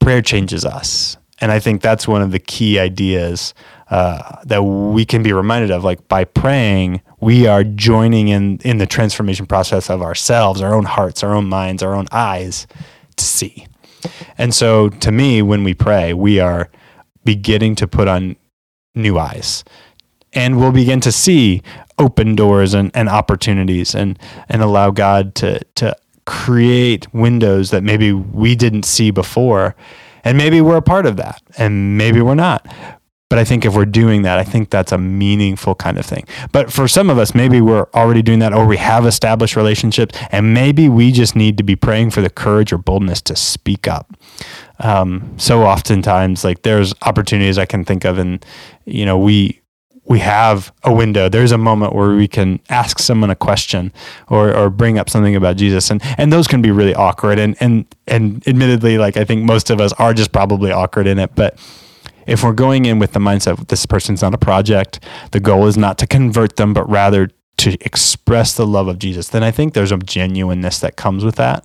prayer 0.00 0.20
changes 0.20 0.66
us. 0.66 1.16
And 1.40 1.50
I 1.50 1.60
think 1.60 1.80
that's 1.80 2.06
one 2.06 2.20
of 2.20 2.30
the 2.30 2.38
key 2.38 2.78
ideas 2.78 3.54
uh, 3.90 4.38
that 4.44 4.62
we 4.62 5.04
can 5.04 5.22
be 5.22 5.32
reminded 5.32 5.70
of. 5.70 5.84
Like 5.84 6.08
by 6.08 6.24
praying, 6.24 7.02
we 7.20 7.46
are 7.46 7.64
joining 7.64 8.28
in 8.28 8.58
in 8.58 8.78
the 8.78 8.86
transformation 8.86 9.46
process 9.46 9.90
of 9.90 10.02
ourselves, 10.02 10.60
our 10.60 10.74
own 10.74 10.84
hearts, 10.84 11.22
our 11.22 11.34
own 11.34 11.46
minds, 11.48 11.82
our 11.82 11.94
own 11.94 12.06
eyes 12.12 12.66
to 13.16 13.24
see. 13.24 13.66
And 14.38 14.54
so, 14.54 14.88
to 14.88 15.12
me, 15.12 15.42
when 15.42 15.64
we 15.64 15.74
pray, 15.74 16.14
we 16.14 16.40
are 16.40 16.70
beginning 17.24 17.74
to 17.76 17.88
put 17.88 18.08
on 18.08 18.36
new 18.94 19.18
eyes, 19.18 19.64
and 20.32 20.58
we'll 20.58 20.72
begin 20.72 21.00
to 21.00 21.12
see 21.12 21.62
open 21.98 22.36
doors 22.36 22.74
and, 22.74 22.90
and 22.94 23.08
opportunities, 23.08 23.94
and 23.94 24.18
and 24.48 24.62
allow 24.62 24.90
God 24.90 25.34
to 25.36 25.60
to 25.76 25.96
create 26.24 27.12
windows 27.14 27.70
that 27.70 27.84
maybe 27.84 28.12
we 28.12 28.56
didn't 28.56 28.82
see 28.82 29.12
before 29.12 29.76
And 30.26 30.36
maybe 30.36 30.60
we're 30.60 30.78
a 30.78 30.82
part 30.82 31.06
of 31.06 31.16
that, 31.18 31.40
and 31.56 31.96
maybe 31.96 32.20
we're 32.20 32.34
not. 32.34 32.66
But 33.28 33.40
I 33.40 33.44
think 33.44 33.64
if 33.64 33.74
we're 33.74 33.86
doing 33.86 34.22
that, 34.22 34.38
I 34.38 34.44
think 34.44 34.70
that's 34.70 34.92
a 34.92 34.98
meaningful 34.98 35.74
kind 35.74 35.98
of 35.98 36.06
thing. 36.06 36.24
But 36.52 36.72
for 36.72 36.86
some 36.86 37.10
of 37.10 37.18
us, 37.18 37.34
maybe 37.34 37.60
we're 37.60 37.86
already 37.92 38.22
doing 38.22 38.38
that 38.38 38.52
or 38.52 38.66
we 38.66 38.76
have 38.76 39.04
established 39.04 39.56
relationships 39.56 40.16
and 40.30 40.54
maybe 40.54 40.88
we 40.88 41.10
just 41.10 41.34
need 41.34 41.58
to 41.58 41.64
be 41.64 41.74
praying 41.74 42.10
for 42.10 42.20
the 42.20 42.30
courage 42.30 42.72
or 42.72 42.78
boldness 42.78 43.20
to 43.22 43.34
speak 43.34 43.88
up. 43.88 44.16
Um, 44.78 45.34
so 45.38 45.64
oftentimes, 45.64 46.44
like 46.44 46.62
there's 46.62 46.94
opportunities 47.02 47.58
I 47.58 47.66
can 47.66 47.84
think 47.84 48.04
of 48.04 48.18
and, 48.18 48.46
you 48.84 49.04
know, 49.04 49.18
we, 49.18 49.60
we 50.04 50.20
have 50.20 50.72
a 50.84 50.94
window. 50.94 51.28
There's 51.28 51.50
a 51.50 51.58
moment 51.58 51.94
where 51.94 52.10
we 52.10 52.28
can 52.28 52.60
ask 52.68 53.00
someone 53.00 53.30
a 53.30 53.34
question 53.34 53.92
or, 54.28 54.54
or 54.54 54.70
bring 54.70 54.98
up 55.00 55.10
something 55.10 55.34
about 55.34 55.56
Jesus. 55.56 55.90
And, 55.90 56.00
and 56.16 56.32
those 56.32 56.46
can 56.46 56.62
be 56.62 56.70
really 56.70 56.94
awkward. 56.94 57.40
And, 57.40 57.56
and, 57.58 57.92
and 58.06 58.46
admittedly, 58.46 58.98
like 58.98 59.16
I 59.16 59.24
think 59.24 59.42
most 59.42 59.68
of 59.68 59.80
us 59.80 59.92
are 59.94 60.14
just 60.14 60.30
probably 60.30 60.70
awkward 60.70 61.08
in 61.08 61.18
it, 61.18 61.34
but 61.34 61.58
if 62.26 62.42
we're 62.42 62.52
going 62.52 62.84
in 62.84 62.98
with 62.98 63.12
the 63.12 63.20
mindset 63.20 63.68
this 63.68 63.86
person's 63.86 64.22
not 64.22 64.34
a 64.34 64.38
project, 64.38 65.00
the 65.32 65.40
goal 65.40 65.66
is 65.66 65.76
not 65.76 65.98
to 65.98 66.06
convert 66.06 66.56
them, 66.56 66.74
but 66.74 66.88
rather 66.88 67.30
to 67.58 67.76
express 67.84 68.54
the 68.54 68.66
love 68.66 68.88
of 68.88 68.98
Jesus, 68.98 69.28
then 69.28 69.42
I 69.42 69.50
think 69.50 69.74
there's 69.74 69.92
a 69.92 69.96
genuineness 69.98 70.80
that 70.80 70.96
comes 70.96 71.24
with 71.24 71.36
that. 71.36 71.64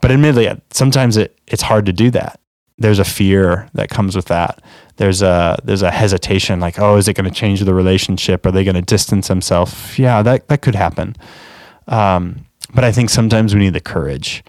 But 0.00 0.10
admittedly, 0.10 0.50
sometimes 0.70 1.16
it, 1.16 1.38
it's 1.46 1.62
hard 1.62 1.86
to 1.86 1.92
do 1.92 2.10
that. 2.10 2.40
There's 2.76 2.98
a 2.98 3.04
fear 3.04 3.68
that 3.74 3.88
comes 3.88 4.16
with 4.16 4.26
that. 4.26 4.60
There's 4.96 5.22
a 5.22 5.56
there's 5.62 5.82
a 5.82 5.92
hesitation, 5.92 6.58
like, 6.58 6.78
oh, 6.78 6.96
is 6.96 7.06
it 7.06 7.14
going 7.14 7.28
to 7.28 7.34
change 7.34 7.60
the 7.60 7.74
relationship? 7.74 8.44
Are 8.44 8.50
they 8.50 8.64
going 8.64 8.74
to 8.74 8.82
distance 8.82 9.28
themselves? 9.28 9.96
Yeah, 9.98 10.22
that 10.22 10.48
that 10.48 10.60
could 10.60 10.74
happen. 10.74 11.14
Um, 11.86 12.46
but 12.74 12.82
I 12.82 12.90
think 12.90 13.10
sometimes 13.10 13.54
we 13.54 13.60
need 13.60 13.74
the 13.74 13.80
courage 13.80 14.42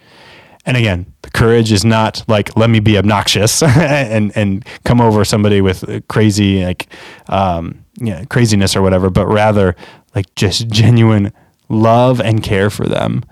and 0.65 0.75
again, 0.75 1.13
the 1.21 1.29
courage 1.29 1.71
is 1.71 1.85
not 1.85 2.23
like 2.27 2.55
let 2.57 2.69
me 2.69 2.79
be 2.79 2.97
obnoxious 2.97 3.61
and 3.63 4.35
and 4.35 4.65
come 4.83 4.99
over 4.99 5.23
somebody 5.23 5.61
with 5.61 6.07
crazy 6.07 6.65
like 6.65 6.87
um, 7.27 7.85
craziness 8.29 8.75
or 8.75 8.81
whatever, 8.81 9.09
but 9.09 9.27
rather 9.27 9.75
like 10.15 10.33
just 10.35 10.67
genuine 10.67 11.31
love 11.69 12.19
and 12.19 12.41
care 12.41 12.69
for 12.69 12.87
them. 12.87 13.23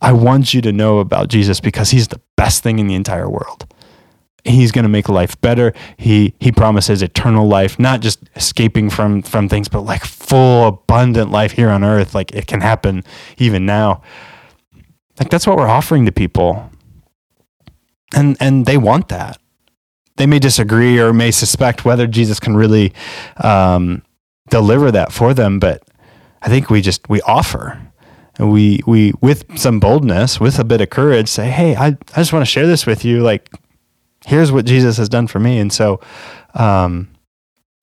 I 0.00 0.12
want 0.12 0.54
you 0.54 0.60
to 0.62 0.72
know 0.72 0.98
about 0.98 1.28
Jesus 1.28 1.58
because 1.58 1.90
he's 1.90 2.08
the 2.08 2.20
best 2.36 2.62
thing 2.62 2.78
in 2.78 2.86
the 2.86 2.94
entire 2.94 3.28
world. 3.28 3.66
He's 4.44 4.70
going 4.70 4.84
to 4.84 4.88
make 4.88 5.08
life 5.08 5.40
better. 5.40 5.72
He 5.96 6.34
he 6.38 6.52
promises 6.52 7.02
eternal 7.02 7.48
life, 7.48 7.80
not 7.80 8.00
just 8.00 8.20
escaping 8.36 8.90
from 8.90 9.22
from 9.22 9.48
things, 9.48 9.68
but 9.68 9.80
like 9.80 10.04
full 10.04 10.68
abundant 10.68 11.32
life 11.32 11.50
here 11.50 11.68
on 11.68 11.82
earth. 11.82 12.14
Like 12.14 12.32
it 12.32 12.46
can 12.46 12.60
happen 12.60 13.02
even 13.38 13.66
now. 13.66 14.02
Like 15.18 15.30
that's 15.30 15.48
what 15.48 15.56
we're 15.56 15.66
offering 15.66 16.06
to 16.06 16.12
people 16.12 16.70
and 18.14 18.36
and 18.40 18.66
they 18.66 18.78
want 18.78 19.08
that. 19.08 19.38
They 20.16 20.26
may 20.26 20.38
disagree 20.38 20.98
or 20.98 21.12
may 21.12 21.30
suspect 21.30 21.84
whether 21.84 22.06
Jesus 22.06 22.40
can 22.40 22.56
really 22.56 22.92
um, 23.36 24.02
deliver 24.48 24.90
that 24.90 25.12
for 25.12 25.34
them, 25.34 25.58
but 25.58 25.82
I 26.42 26.48
think 26.48 26.70
we 26.70 26.80
just 26.80 27.08
we 27.08 27.20
offer. 27.22 27.80
And 28.38 28.52
we 28.52 28.80
we 28.86 29.12
with 29.20 29.58
some 29.58 29.80
boldness, 29.80 30.38
with 30.38 30.58
a 30.58 30.64
bit 30.64 30.80
of 30.80 30.90
courage, 30.90 31.28
say, 31.28 31.50
"Hey, 31.50 31.74
I, 31.74 31.86
I 31.88 32.16
just 32.16 32.32
want 32.32 32.42
to 32.42 32.50
share 32.50 32.66
this 32.66 32.84
with 32.84 33.04
you. 33.04 33.22
Like, 33.22 33.50
here's 34.26 34.52
what 34.52 34.66
Jesus 34.66 34.98
has 34.98 35.08
done 35.08 35.26
for 35.26 35.40
me." 35.40 35.58
And 35.58 35.72
so, 35.72 36.00
um, 36.54 37.08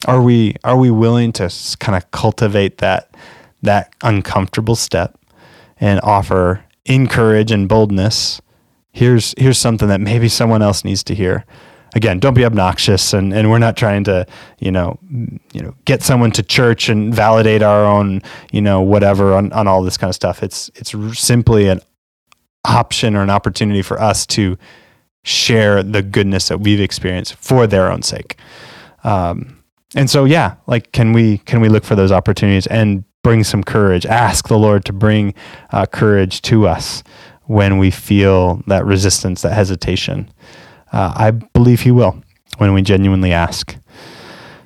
are 0.07 0.21
we 0.21 0.55
are 0.63 0.77
we 0.77 0.91
willing 0.91 1.31
to 1.33 1.51
kind 1.79 1.95
of 1.95 2.09
cultivate 2.11 2.77
that 2.79 3.15
that 3.63 3.93
uncomfortable 4.03 4.75
step 4.75 5.17
and 5.79 5.99
offer 6.01 6.63
in 6.85 7.07
courage 7.07 7.51
and 7.51 7.67
boldness 7.67 8.41
here's 8.93 9.33
here's 9.37 9.57
something 9.57 9.89
that 9.89 9.99
maybe 9.99 10.29
someone 10.29 10.61
else 10.61 10.85
needs 10.85 11.03
to 11.03 11.15
hear. 11.15 11.45
Again 11.95 12.19
don't 12.19 12.33
be 12.33 12.45
obnoxious 12.45 13.13
and, 13.13 13.33
and 13.33 13.51
we're 13.51 13.59
not 13.59 13.77
trying 13.77 14.03
to 14.05 14.25
you 14.59 14.71
know 14.71 14.97
you 15.11 15.61
know 15.61 15.75
get 15.85 16.01
someone 16.01 16.31
to 16.31 16.41
church 16.43 16.89
and 16.89 17.13
validate 17.13 17.61
our 17.61 17.85
own 17.85 18.21
you 18.51 18.61
know 18.61 18.81
whatever 18.81 19.33
on, 19.33 19.51
on 19.51 19.67
all 19.67 19.83
this 19.83 19.97
kind 19.97 20.09
of 20.09 20.15
stuff. 20.15 20.41
It's 20.41 20.71
it's 20.75 20.95
simply 21.19 21.67
an 21.67 21.81
option 22.65 23.15
or 23.15 23.21
an 23.21 23.29
opportunity 23.29 23.81
for 23.81 23.99
us 24.01 24.25
to 24.27 24.57
share 25.23 25.83
the 25.83 26.01
goodness 26.01 26.47
that 26.47 26.59
we've 26.59 26.79
experienced 26.79 27.35
for 27.35 27.67
their 27.67 27.91
own 27.91 28.01
sake. 28.01 28.37
Um, 29.03 29.63
and 29.95 30.09
so 30.09 30.25
yeah 30.25 30.55
like 30.65 30.91
can 30.91 31.13
we 31.13 31.39
can 31.39 31.61
we 31.61 31.69
look 31.69 31.83
for 31.83 31.95
those 31.95 32.11
opportunities 32.11 32.67
and 32.67 33.03
bring 33.23 33.43
some 33.43 33.63
courage? 33.63 34.05
Ask 34.05 34.47
the 34.47 34.57
lord 34.57 34.83
to 34.85 34.93
bring 34.93 35.33
uh, 35.71 35.85
courage 35.85 36.41
to 36.43 36.67
us 36.67 37.03
when 37.45 37.77
we 37.77 37.91
feel 37.91 38.61
that 38.67 38.85
resistance, 38.85 39.41
that 39.41 39.53
hesitation. 39.53 40.31
Uh, 40.91 41.13
I 41.15 41.31
believe 41.31 41.81
He 41.81 41.91
will 41.91 42.21
when 42.57 42.73
we 42.73 42.81
genuinely 42.81 43.33
ask. 43.33 43.75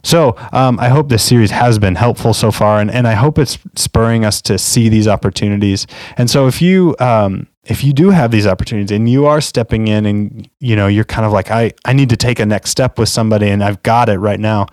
So 0.03 0.35
um, 0.53 0.79
I 0.79 0.89
hope 0.89 1.09
this 1.09 1.23
series 1.23 1.51
has 1.51 1.79
been 1.79 1.95
helpful 1.95 2.33
so 2.33 2.51
far, 2.51 2.79
and, 2.79 2.89
and 2.89 3.07
I 3.07 3.13
hope 3.13 3.37
it's 3.37 3.57
spurring 3.75 4.23
us 4.23 4.41
to 4.43 4.57
see 4.57 4.87
these 4.87 5.07
opportunities. 5.07 5.85
And 6.15 6.29
so 6.29 6.47
if 6.47 6.61
you 6.61 6.95
um, 6.99 7.47
if 7.65 7.83
you 7.83 7.91
do 7.91 8.09
have 8.11 8.31
these 8.31 8.47
opportunities 8.47 8.95
and 8.95 9.09
you 9.09 9.25
are 9.25 9.41
stepping 9.41 9.87
in 9.87 10.05
and 10.05 10.49
you 10.59 10.75
know 10.75 10.87
you're 10.87 11.03
kind 11.03 11.25
of 11.25 11.33
like 11.33 11.51
I, 11.51 11.73
I 11.83 11.93
need 11.93 12.09
to 12.09 12.17
take 12.17 12.39
a 12.39 12.45
next 12.45 12.69
step 12.69 12.97
with 12.97 13.09
somebody 13.09 13.49
and 13.49 13.63
I've 13.63 13.83
got 13.83 14.09
it 14.09 14.17
right 14.19 14.39
now, 14.39 14.67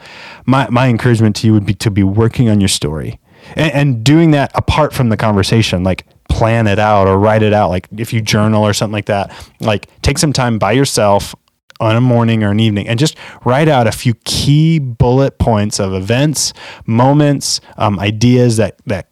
my 0.46 0.68
my 0.70 0.88
encouragement 0.88 1.36
to 1.36 1.46
you 1.48 1.52
would 1.52 1.66
be 1.66 1.74
to 1.74 1.90
be 1.90 2.04
working 2.04 2.48
on 2.48 2.60
your 2.60 2.68
story 2.68 3.18
and, 3.56 3.72
and 3.72 4.04
doing 4.04 4.30
that 4.32 4.52
apart 4.54 4.92
from 4.92 5.08
the 5.08 5.16
conversation. 5.16 5.82
Like 5.82 6.06
plan 6.28 6.66
it 6.66 6.78
out 6.78 7.06
or 7.06 7.18
write 7.18 7.42
it 7.42 7.52
out. 7.52 7.70
Like 7.70 7.88
if 7.96 8.12
you 8.12 8.20
journal 8.20 8.64
or 8.64 8.72
something 8.72 8.92
like 8.92 9.06
that, 9.06 9.32
like 9.60 9.88
take 10.02 10.18
some 10.18 10.32
time 10.32 10.58
by 10.58 10.72
yourself 10.72 11.34
on 11.80 11.96
a 11.96 12.00
morning 12.00 12.42
or 12.42 12.50
an 12.50 12.60
evening 12.60 12.88
and 12.88 12.98
just 12.98 13.16
write 13.44 13.68
out 13.68 13.87
a 13.87 13.92
few 13.92 14.14
key 14.24 14.78
bullet 14.78 15.38
points 15.38 15.80
of 15.80 15.92
events, 15.92 16.52
moments, 16.87 17.60
um, 17.76 17.98
ideas 17.98 18.56
that, 18.56 18.78
that 18.87 19.08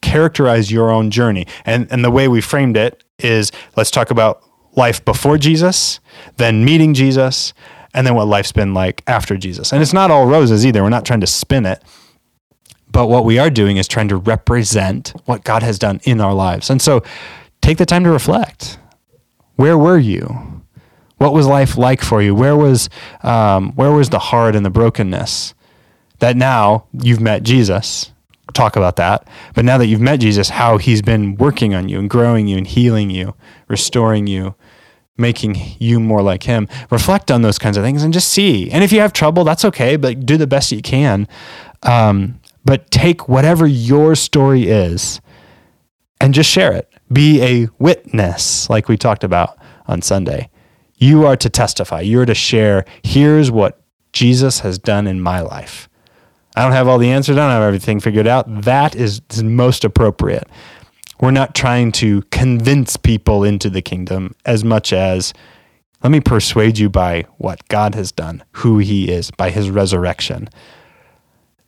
characterize 0.00 0.70
your 0.70 0.90
own 0.90 1.10
journey. 1.10 1.46
And, 1.64 1.90
and 1.90 2.04
the 2.04 2.10
way 2.10 2.28
we 2.28 2.40
framed 2.40 2.76
it 2.76 3.02
is 3.18 3.50
let's 3.76 3.90
talk 3.90 4.10
about 4.10 4.42
life 4.76 5.04
before 5.04 5.38
Jesus, 5.38 5.98
then 6.36 6.64
meeting 6.64 6.94
Jesus, 6.94 7.52
and 7.94 8.06
then 8.06 8.14
what 8.14 8.26
life's 8.28 8.52
been 8.52 8.74
like 8.74 9.02
after 9.06 9.36
Jesus. 9.36 9.72
And 9.72 9.82
it's 9.82 9.92
not 9.92 10.10
all 10.10 10.26
roses 10.26 10.64
either. 10.64 10.82
We're 10.82 10.90
not 10.90 11.04
trying 11.04 11.20
to 11.20 11.26
spin 11.26 11.66
it. 11.66 11.82
But 12.98 13.06
what 13.06 13.24
we 13.24 13.38
are 13.38 13.48
doing 13.48 13.76
is 13.76 13.86
trying 13.86 14.08
to 14.08 14.16
represent 14.16 15.12
what 15.26 15.44
God 15.44 15.62
has 15.62 15.78
done 15.78 16.00
in 16.02 16.20
our 16.20 16.34
lives. 16.34 16.68
And 16.68 16.82
so 16.82 17.04
take 17.60 17.78
the 17.78 17.86
time 17.86 18.02
to 18.02 18.10
reflect. 18.10 18.80
Where 19.54 19.78
were 19.78 19.98
you? 19.98 20.64
What 21.18 21.32
was 21.32 21.46
life 21.46 21.78
like 21.78 22.02
for 22.02 22.20
you? 22.20 22.34
Where 22.34 22.56
was, 22.56 22.90
um, 23.22 23.70
where 23.76 23.92
was 23.92 24.08
the 24.08 24.18
heart 24.18 24.56
and 24.56 24.66
the 24.66 24.70
brokenness? 24.70 25.54
That 26.18 26.36
now 26.36 26.86
you've 26.92 27.20
met 27.20 27.44
Jesus. 27.44 28.10
Talk 28.52 28.74
about 28.74 28.96
that. 28.96 29.28
But 29.54 29.64
now 29.64 29.78
that 29.78 29.86
you've 29.86 30.00
met 30.00 30.16
Jesus, 30.16 30.48
how 30.48 30.78
he's 30.78 31.00
been 31.00 31.36
working 31.36 31.76
on 31.76 31.88
you 31.88 32.00
and 32.00 32.10
growing 32.10 32.48
you 32.48 32.58
and 32.58 32.66
healing 32.66 33.10
you, 33.10 33.36
restoring 33.68 34.26
you, 34.26 34.56
making 35.16 35.56
you 35.78 36.00
more 36.00 36.20
like 36.20 36.42
him. 36.42 36.66
Reflect 36.90 37.30
on 37.30 37.42
those 37.42 37.60
kinds 37.60 37.76
of 37.76 37.84
things 37.84 38.02
and 38.02 38.12
just 38.12 38.26
see. 38.26 38.68
And 38.72 38.82
if 38.82 38.90
you 38.90 38.98
have 38.98 39.12
trouble, 39.12 39.44
that's 39.44 39.64
okay, 39.66 39.94
but 39.94 40.26
do 40.26 40.36
the 40.36 40.48
best 40.48 40.72
you 40.72 40.82
can. 40.82 41.28
Um, 41.84 42.40
but 42.68 42.90
take 42.90 43.30
whatever 43.30 43.66
your 43.66 44.14
story 44.14 44.68
is 44.68 45.22
and 46.20 46.34
just 46.34 46.50
share 46.50 46.70
it. 46.70 46.86
Be 47.10 47.40
a 47.40 47.68
witness, 47.78 48.68
like 48.68 48.88
we 48.88 48.98
talked 48.98 49.24
about 49.24 49.56
on 49.86 50.02
Sunday. 50.02 50.50
You 50.96 51.24
are 51.24 51.34
to 51.34 51.48
testify, 51.48 52.02
you 52.02 52.20
are 52.20 52.26
to 52.26 52.34
share. 52.34 52.84
Here's 53.02 53.50
what 53.50 53.80
Jesus 54.12 54.60
has 54.60 54.78
done 54.78 55.06
in 55.06 55.22
my 55.22 55.40
life. 55.40 55.88
I 56.56 56.62
don't 56.62 56.72
have 56.72 56.88
all 56.88 56.98
the 56.98 57.10
answers, 57.10 57.38
I 57.38 57.40
don't 57.40 57.52
have 57.52 57.62
everything 57.62 58.00
figured 58.00 58.26
out. 58.26 58.44
That 58.64 58.94
is 58.94 59.22
most 59.42 59.82
appropriate. 59.82 60.46
We're 61.22 61.30
not 61.30 61.54
trying 61.54 61.90
to 61.92 62.20
convince 62.24 62.98
people 62.98 63.44
into 63.44 63.70
the 63.70 63.80
kingdom 63.80 64.34
as 64.44 64.62
much 64.62 64.92
as 64.92 65.32
let 66.02 66.12
me 66.12 66.20
persuade 66.20 66.76
you 66.76 66.90
by 66.90 67.24
what 67.38 67.66
God 67.68 67.94
has 67.94 68.12
done, 68.12 68.44
who 68.52 68.76
he 68.76 69.10
is, 69.10 69.30
by 69.30 69.48
his 69.48 69.70
resurrection. 69.70 70.50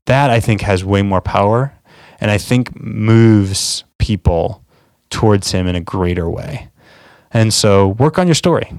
That 0.07 0.31
I 0.31 0.41
think 0.41 0.63
has 0.63 0.85
way 0.85 1.03
more 1.03 1.21
power 1.21 1.75
and 2.21 2.31
I 2.31 2.39
think 2.39 2.81
moves 2.81 3.85
people 3.99 4.65
towards 5.11 5.53
him 5.53 5.67
in 5.67 5.75
a 5.75 5.81
greater 5.81 6.29
way. 6.29 6.69
And 7.33 7.53
so 7.53 7.89
work 7.89 8.19
on 8.19 8.27
your 8.27 8.35
story. 8.35 8.73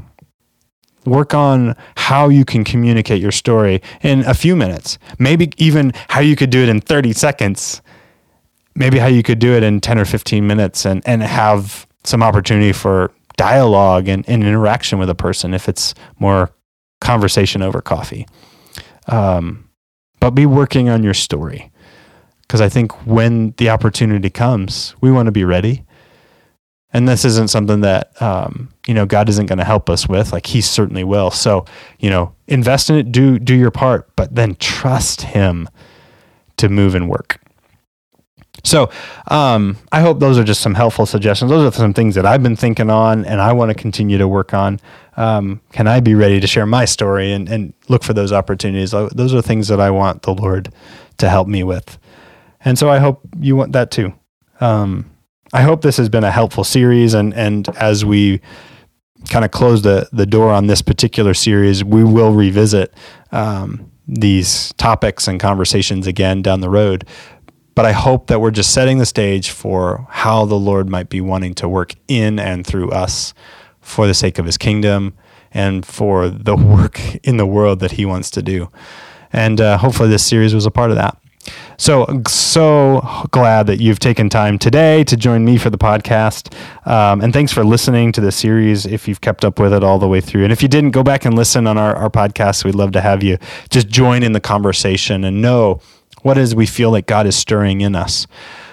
Work 1.06 1.34
on 1.34 1.76
how 1.96 2.30
you 2.30 2.46
can 2.46 2.64
communicate 2.64 3.22
your 3.22 3.32
story 3.32 3.82
in 4.02 4.24
a 4.26 4.34
few 4.34 4.56
minutes. 4.56 5.00
Maybe 5.18 5.52
even 5.58 5.94
how 6.10 6.20
you 6.20 6.36
could 6.36 6.52
do 6.52 6.62
it 6.62 6.70
in 6.70 6.80
30 6.80 7.14
seconds. 7.14 7.82
Maybe 8.76 9.00
how 9.00 9.08
you 9.08 9.24
could 9.24 9.40
do 9.40 9.54
it 9.54 9.64
in 9.64 9.82
10 9.82 9.98
or 9.98 10.06
15 10.06 10.46
minutes 10.46 10.86
and, 10.86 11.02
and 11.08 11.24
have 11.24 11.88
some 12.04 12.22
opportunity 12.22 12.72
for 12.72 13.12
dialogue 13.36 14.08
and, 14.08 14.28
and 14.30 14.44
interaction 14.44 15.00
with 15.00 15.10
a 15.10 15.16
person 15.16 15.54
if 15.54 15.68
it's 15.68 15.96
more 16.20 16.52
conversation 17.00 17.62
over 17.62 17.82
coffee. 17.82 18.28
Um, 19.08 19.71
but 20.22 20.32
be 20.32 20.46
working 20.46 20.88
on 20.88 21.04
your 21.04 21.14
story. 21.14 21.70
Because 22.44 22.62
I 22.62 22.70
think 22.70 23.06
when 23.06 23.54
the 23.58 23.70
opportunity 23.70 24.30
comes, 24.30 24.96
we 25.02 25.12
want 25.12 25.26
to 25.26 25.32
be 25.32 25.44
ready. 25.44 25.84
And 26.94 27.08
this 27.08 27.26
isn't 27.26 27.50
something 27.50 27.82
that, 27.82 28.22
um, 28.22 28.70
you 28.88 28.94
know 28.94 29.06
God 29.06 29.30
isn't 29.30 29.46
going 29.46 29.60
to 29.60 29.66
help 29.66 29.90
us 29.90 30.08
with, 30.08 30.32
like 30.32 30.46
He 30.46 30.62
certainly 30.62 31.04
will. 31.04 31.32
So 31.32 31.66
you 32.00 32.10
know, 32.10 32.34
invest 32.48 32.90
in 32.90 32.96
it, 32.96 33.12
do 33.12 33.40
do 33.40 33.56
your 33.56 33.72
part, 33.72 34.16
but 34.16 34.36
then 34.36 34.56
trust 34.56 35.22
Him 35.22 35.68
to 36.58 36.70
move 36.70 36.96
and 36.96 37.10
work. 37.10 37.40
So 38.64 38.92
um, 39.28 39.78
I 39.92 40.02
hope 40.02 40.20
those 40.20 40.38
are 40.38 40.44
just 40.44 40.62
some 40.62 40.76
helpful 40.76 41.06
suggestions. 41.06 41.50
Those 41.50 41.74
are 41.74 41.76
some 41.76 41.94
things 41.94 42.16
that 42.16 42.26
I've 42.26 42.44
been 42.44 42.56
thinking 42.56 42.90
on, 42.90 43.26
and 43.26 43.42
I 43.42 43.54
want 43.54 43.70
to 43.70 43.76
continue 43.76 44.18
to 44.18 44.28
work 44.28 44.54
on. 44.54 44.80
Um, 45.18 45.62
can 45.72 45.88
I 45.88 46.00
be 46.00 46.14
ready 46.16 46.40
to 46.40 46.48
share 46.48 46.66
my 46.66 46.86
story 46.86 47.34
and, 47.34 47.50
and 47.50 47.74
look 47.90 48.04
for 48.04 48.14
those 48.14 48.32
opportunities? 48.32 48.92
Those 48.92 49.34
are 49.34 49.42
things 49.42 49.68
that 49.68 49.80
I 49.80 49.90
want 49.90 50.22
the 50.22 50.34
Lord 50.34 50.72
to 51.18 51.30
help 51.30 51.48
me 51.48 51.64
with. 51.64 51.98
And 52.64 52.78
so 52.78 52.90
I 52.90 53.00
hope 53.00 53.22
you 53.40 53.56
want 53.56 53.74
that 53.74 53.92
too. 53.92 54.14
Um, 54.60 55.10
I 55.54 55.64
hope 55.64 55.82
this 55.82 55.98
has 55.98 56.10
been 56.10 56.24
a 56.24 56.32
helpful 56.32 56.64
series. 56.64 57.14
And, 57.14 57.34
and 57.34 57.68
as 57.78 58.06
we 58.06 58.42
kind 59.30 59.44
of 59.44 59.52
close 59.52 59.82
the, 59.82 60.08
the 60.14 60.26
door 60.26 60.52
on 60.52 60.68
this 60.68 60.82
particular 60.82 61.34
series, 61.34 61.84
we 61.84 62.04
will 62.04 62.34
revisit 62.34 62.94
um, 63.32 63.92
these 64.08 64.74
topics 64.74 65.28
and 65.28 65.40
conversations 65.40 66.08
again 66.08 66.42
down 66.42 66.62
the 66.62 66.70
road. 66.70 67.06
But 67.74 67.86
I 67.86 67.94
hope 67.94 68.28
that 68.28 68.42
we're 68.42 68.52
just 68.52 68.74
setting 68.74 68.98
the 68.98 69.06
stage 69.06 69.50
for 69.50 70.06
how 70.10 70.46
the 70.46 70.56
Lord 70.56 70.90
might 70.90 71.10
be 71.10 71.22
wanting 71.22 71.54
to 71.56 71.70
work 71.70 71.96
in 72.08 72.38
and 72.38 72.66
through 72.68 72.92
us 72.92 73.34
for 73.80 74.08
the 74.08 74.14
sake 74.14 74.38
of 74.38 74.46
his 74.46 74.58
kingdom 74.58 75.14
and 75.52 75.86
for 75.86 76.30
the 76.30 76.56
work 76.58 77.00
in 77.24 77.38
the 77.38 77.46
world 77.46 77.80
that 77.80 77.92
he 77.92 78.06
wants 78.06 78.30
to 78.32 78.42
do. 78.42 78.70
And 79.34 79.62
uh, 79.62 79.78
hopefully, 79.78 80.10
this 80.10 80.26
series 80.26 80.54
was 80.54 80.66
a 80.66 80.72
part 80.72 80.92
of 80.92 80.98
that. 80.98 81.18
So, 81.78 82.22
so 82.28 83.28
glad 83.32 83.66
that 83.68 83.80
you've 83.80 83.98
taken 83.98 84.30
time 84.30 84.60
today 84.60 85.04
to 85.06 85.18
join 85.18 85.44
me 85.44 85.58
for 85.58 85.72
the 85.72 85.78
podcast. 85.78 86.54
Um, 86.86 87.22
and 87.22 87.34
thanks 87.34 87.52
for 87.52 87.64
listening 87.64 88.12
to 88.12 88.22
the 88.22 88.32
series 88.32 88.86
if 88.86 89.08
you've 89.08 89.22
kept 89.22 89.44
up 89.44 89.60
with 89.60 89.74
it 89.74 89.84
all 89.84 89.98
the 89.98 90.08
way 90.08 90.22
through. 90.22 90.44
And 90.44 90.52
if 90.52 90.62
you 90.62 90.68
didn't, 90.68 90.92
go 90.92 91.02
back 91.02 91.26
and 91.26 91.36
listen 91.36 91.66
on 91.66 91.78
our, 91.78 91.96
our 91.96 92.10
podcast. 92.10 92.64
We'd 92.64 92.76
love 92.76 92.92
to 92.92 93.02
have 93.02 93.24
you 93.24 93.40
just 93.72 93.88
join 93.88 94.22
in 94.22 94.34
the 94.34 94.40
conversation 94.40 95.24
and 95.24 95.42
know 95.42 95.82
what 96.24 96.38
is 96.38 96.56
we 96.56 96.66
feel 96.66 96.92
like 96.92 97.06
God 97.06 97.28
is 97.28 97.36
stirring 97.36 97.82
in 97.82 97.96
us. 97.96 98.28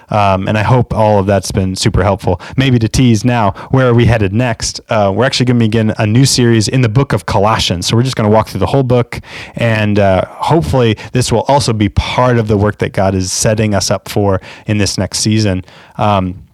Um, 0.09 0.47
and 0.47 0.57
I 0.57 0.63
hope 0.63 0.93
all 0.93 1.19
of 1.19 1.27
that's 1.27 1.51
been 1.51 1.75
super 1.75 2.03
helpful. 2.03 2.41
Maybe 2.57 2.79
to 2.79 2.87
tease 2.87 3.23
now, 3.23 3.51
where 3.69 3.87
are 3.87 3.93
we 3.93 4.05
headed 4.05 4.33
next? 4.33 4.81
Uh, 4.89 5.13
we're 5.15 5.25
actually 5.25 5.45
going 5.45 5.59
to 5.59 5.65
begin 5.65 5.93
a 5.97 6.07
new 6.07 6.25
series 6.25 6.67
in 6.67 6.81
the 6.81 6.89
book 6.89 7.13
of 7.13 7.25
Colossians. 7.25 7.87
So 7.87 7.95
we're 7.95 8.03
just 8.03 8.15
going 8.15 8.29
to 8.29 8.33
walk 8.33 8.47
through 8.47 8.61
the 8.61 8.65
whole 8.65 8.83
book. 8.83 9.19
And 9.55 9.99
uh, 9.99 10.25
hopefully, 10.27 10.97
this 11.13 11.31
will 11.31 11.43
also 11.43 11.73
be 11.73 11.89
part 11.89 12.37
of 12.37 12.47
the 12.47 12.57
work 12.57 12.79
that 12.79 12.93
God 12.93 13.13
is 13.13 13.31
setting 13.31 13.75
us 13.75 13.91
up 13.91 14.09
for 14.09 14.41
in 14.65 14.79
this 14.79 14.97
next 14.97 15.19
season. 15.19 15.63
Um, 15.97 16.48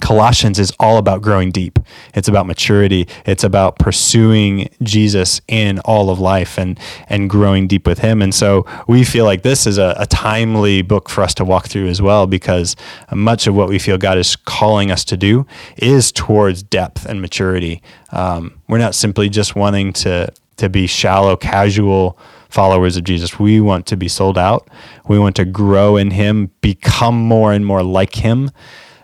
Colossians 0.00 0.58
is 0.58 0.72
all 0.78 0.98
about 0.98 1.20
growing 1.20 1.50
deep. 1.50 1.78
It's 2.14 2.28
about 2.28 2.46
maturity. 2.46 3.08
It's 3.26 3.44
about 3.44 3.78
pursuing 3.78 4.68
Jesus 4.82 5.40
in 5.48 5.78
all 5.80 6.10
of 6.10 6.18
life 6.18 6.58
and 6.58 6.78
and 7.08 7.28
growing 7.28 7.66
deep 7.66 7.86
with 7.86 7.98
Him. 7.98 8.22
And 8.22 8.34
so 8.34 8.64
we 8.86 9.04
feel 9.04 9.24
like 9.24 9.42
this 9.42 9.66
is 9.66 9.78
a, 9.78 9.94
a 9.98 10.06
timely 10.06 10.82
book 10.82 11.08
for 11.08 11.22
us 11.22 11.34
to 11.34 11.44
walk 11.44 11.68
through 11.68 11.88
as 11.88 12.00
well, 12.00 12.26
because 12.26 12.76
much 13.12 13.46
of 13.46 13.54
what 13.54 13.68
we 13.68 13.78
feel 13.78 13.98
God 13.98 14.16
is 14.16 14.36
calling 14.36 14.90
us 14.90 15.04
to 15.06 15.16
do 15.16 15.46
is 15.76 16.12
towards 16.12 16.62
depth 16.62 17.04
and 17.04 17.20
maturity. 17.20 17.82
Um, 18.12 18.60
we're 18.68 18.78
not 18.78 18.94
simply 18.94 19.28
just 19.28 19.56
wanting 19.56 19.92
to 19.94 20.32
to 20.56 20.68
be 20.68 20.86
shallow, 20.86 21.36
casual 21.36 22.18
followers 22.48 22.96
of 22.96 23.04
Jesus. 23.04 23.38
We 23.38 23.60
want 23.60 23.86
to 23.86 23.96
be 23.96 24.08
sold 24.08 24.36
out. 24.36 24.68
We 25.08 25.18
want 25.18 25.36
to 25.36 25.44
grow 25.44 25.96
in 25.96 26.10
Him, 26.10 26.50
become 26.60 27.16
more 27.16 27.52
and 27.52 27.64
more 27.64 27.82
like 27.82 28.16
Him. 28.16 28.50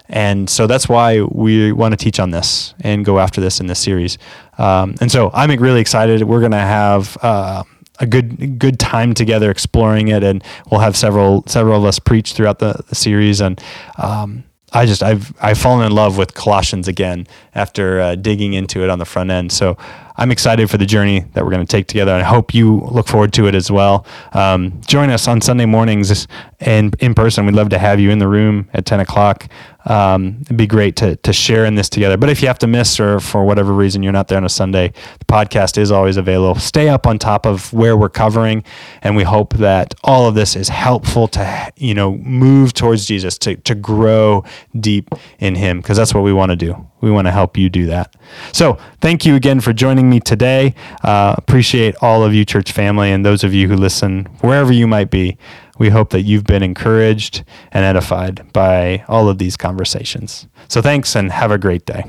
And 0.09 0.49
so 0.49 0.67
that's 0.67 0.89
why 0.89 1.23
we 1.23 1.73
want 1.73 1.93
to 1.93 1.97
teach 1.97 2.21
on 2.21 2.31
this 2.31 2.75
and 2.81 3.05
go 3.05 3.19
after 3.19 3.41
this 3.41 3.61
in 3.61 3.67
this 3.67 3.81
series. 3.81 4.19
Um, 4.59 4.95
and 5.01 5.11
so 5.11 5.31
I'm 5.35 5.51
really 5.61 5.81
excited. 5.81 6.23
We're 6.23 6.41
going 6.41 6.53
to 6.53 6.59
have 6.59 7.17
uh, 7.23 7.65
a 7.99 8.07
good 8.07 8.59
good 8.59 8.79
time 8.79 9.15
together 9.15 9.51
exploring 9.51 10.09
it, 10.09 10.23
and 10.23 10.45
we'll 10.71 10.81
have 10.81 10.97
several 10.97 11.45
several 11.47 11.79
of 11.79 11.85
us 11.85 11.99
preach 11.99 12.35
throughout 12.35 12.59
the, 12.59 12.85
the 12.89 12.95
series. 12.95 13.41
And 13.41 13.61
um, 13.99 14.45
I 14.73 14.87
just 14.87 15.03
I've 15.03 15.33
I've 15.41 15.59
fallen 15.59 15.87
in 15.87 15.93
love 15.93 16.19
with 16.19 16.35
Colossians 16.35 16.89
again 16.89 17.27
after 17.55 18.01
uh, 18.01 18.15
digging 18.15 18.55
into 18.55 18.83
it 18.83 18.91
on 18.91 18.99
the 18.99 19.05
front 19.05 19.31
end. 19.31 19.53
So 19.53 19.77
I'm 20.17 20.31
excited 20.31 20.71
for 20.71 20.79
the 20.79 20.87
journey 20.87 21.21
that 21.35 21.45
we're 21.45 21.51
going 21.51 21.67
to 21.67 21.71
take 21.71 21.87
together. 21.87 22.13
And 22.13 22.23
I 22.23 22.27
hope 22.27 22.55
you 22.55 22.81
look 22.81 23.07
forward 23.07 23.33
to 23.35 23.47
it 23.47 23.55
as 23.55 23.71
well. 23.71 24.07
Um, 24.33 24.81
join 24.87 25.11
us 25.11 25.29
on 25.29 25.41
Sunday 25.41 25.67
mornings 25.67 26.27
in, 26.61 26.93
in 27.01 27.15
person. 27.15 27.47
We'd 27.47 27.55
love 27.55 27.71
to 27.71 27.79
have 27.79 28.01
you 28.01 28.11
in 28.11 28.19
the 28.19 28.29
room 28.29 28.69
at 28.73 28.87
10 28.87 29.01
o'clock. 29.01 29.49
Um, 29.87 30.39
it'd 30.43 30.57
be 30.57 30.67
great 30.67 30.97
to, 30.97 31.17
to 31.17 31.33
share 31.33 31.65
in 31.65 31.77
this 31.77 31.89
together. 31.89 32.17
But 32.17 32.29
if 32.29 32.43
you 32.43 32.49
have 32.49 32.59
to 32.59 32.67
miss 32.67 32.99
or 32.99 33.21
for 33.21 33.45
whatever 33.45 33.73
reason 33.73 34.03
you're 34.03 34.13
not 34.13 34.27
there 34.27 34.39
on 34.39 34.45
a 34.45 34.49
Sunday, 34.49 34.93
the 35.21 35.25
podcast 35.27 35.79
is 35.79 35.93
always 35.93 36.17
available. 36.17 36.59
Stay 36.59 36.89
up 36.89 37.07
on 37.07 37.19
top 37.19 37.47
of 37.47 37.73
where 37.73 37.97
we're 37.97 38.09
covering. 38.09 38.65
And 39.03 39.15
we 39.15 39.23
hope 39.23 39.55
that 39.55 39.95
all 40.03 40.27
of 40.27 40.35
this 40.35 40.57
is 40.57 40.69
helpful 40.69 41.29
to, 41.29 41.73
you 41.77 41.95
know, 41.95 42.17
move 42.17 42.75
towards 42.75 43.07
Jesus, 43.07 43.39
to, 43.39 43.57
to 43.57 43.75
grow 43.77 44.45
deep 44.79 45.11
in 45.39 45.55
Him, 45.55 45.79
because 45.79 45.97
that's 45.97 46.13
what 46.13 46.25
we 46.25 46.33
want 46.33 46.51
to 46.51 46.57
do. 46.57 46.87
We 47.01 47.11
want 47.13 47.29
to 47.29 47.33
help 47.33 47.57
you 47.57 47.69
do 47.69 47.87
that. 47.87 48.17
So 48.53 48.79
thank 49.01 49.25
you 49.25 49.37
again 49.37 49.61
for 49.61 49.73
joining 49.73 50.11
me 50.11 50.19
today. 50.19 50.75
Uh, 51.05 51.35
appreciate 51.39 51.95
all 52.01 52.25
of 52.25 52.35
you, 52.35 52.45
church 52.45 52.73
family, 52.73 53.13
and 53.13 53.25
those 53.25 53.45
of 53.45 53.55
you 53.55 53.69
who 53.69 53.77
listen, 53.77 54.25
wherever 54.41 54.73
you 54.73 54.89
might 54.89 55.11
be. 55.11 55.39
We 55.79 55.91
hope 55.91 56.11
that 56.11 56.23
you've 56.23 56.45
been 56.45 56.63
encouraged 56.63 57.45
and 57.73 57.85
edified 57.85 58.53
by 58.53 59.05
all 59.09 59.29
of 59.29 59.39
these 59.39 59.57
conversations. 59.57 60.49
So 60.69 60.81
thanks 60.83 61.15
and 61.15 61.31
have 61.33 61.51
a 61.51 61.59
great 61.59 61.85
day. 61.85 62.05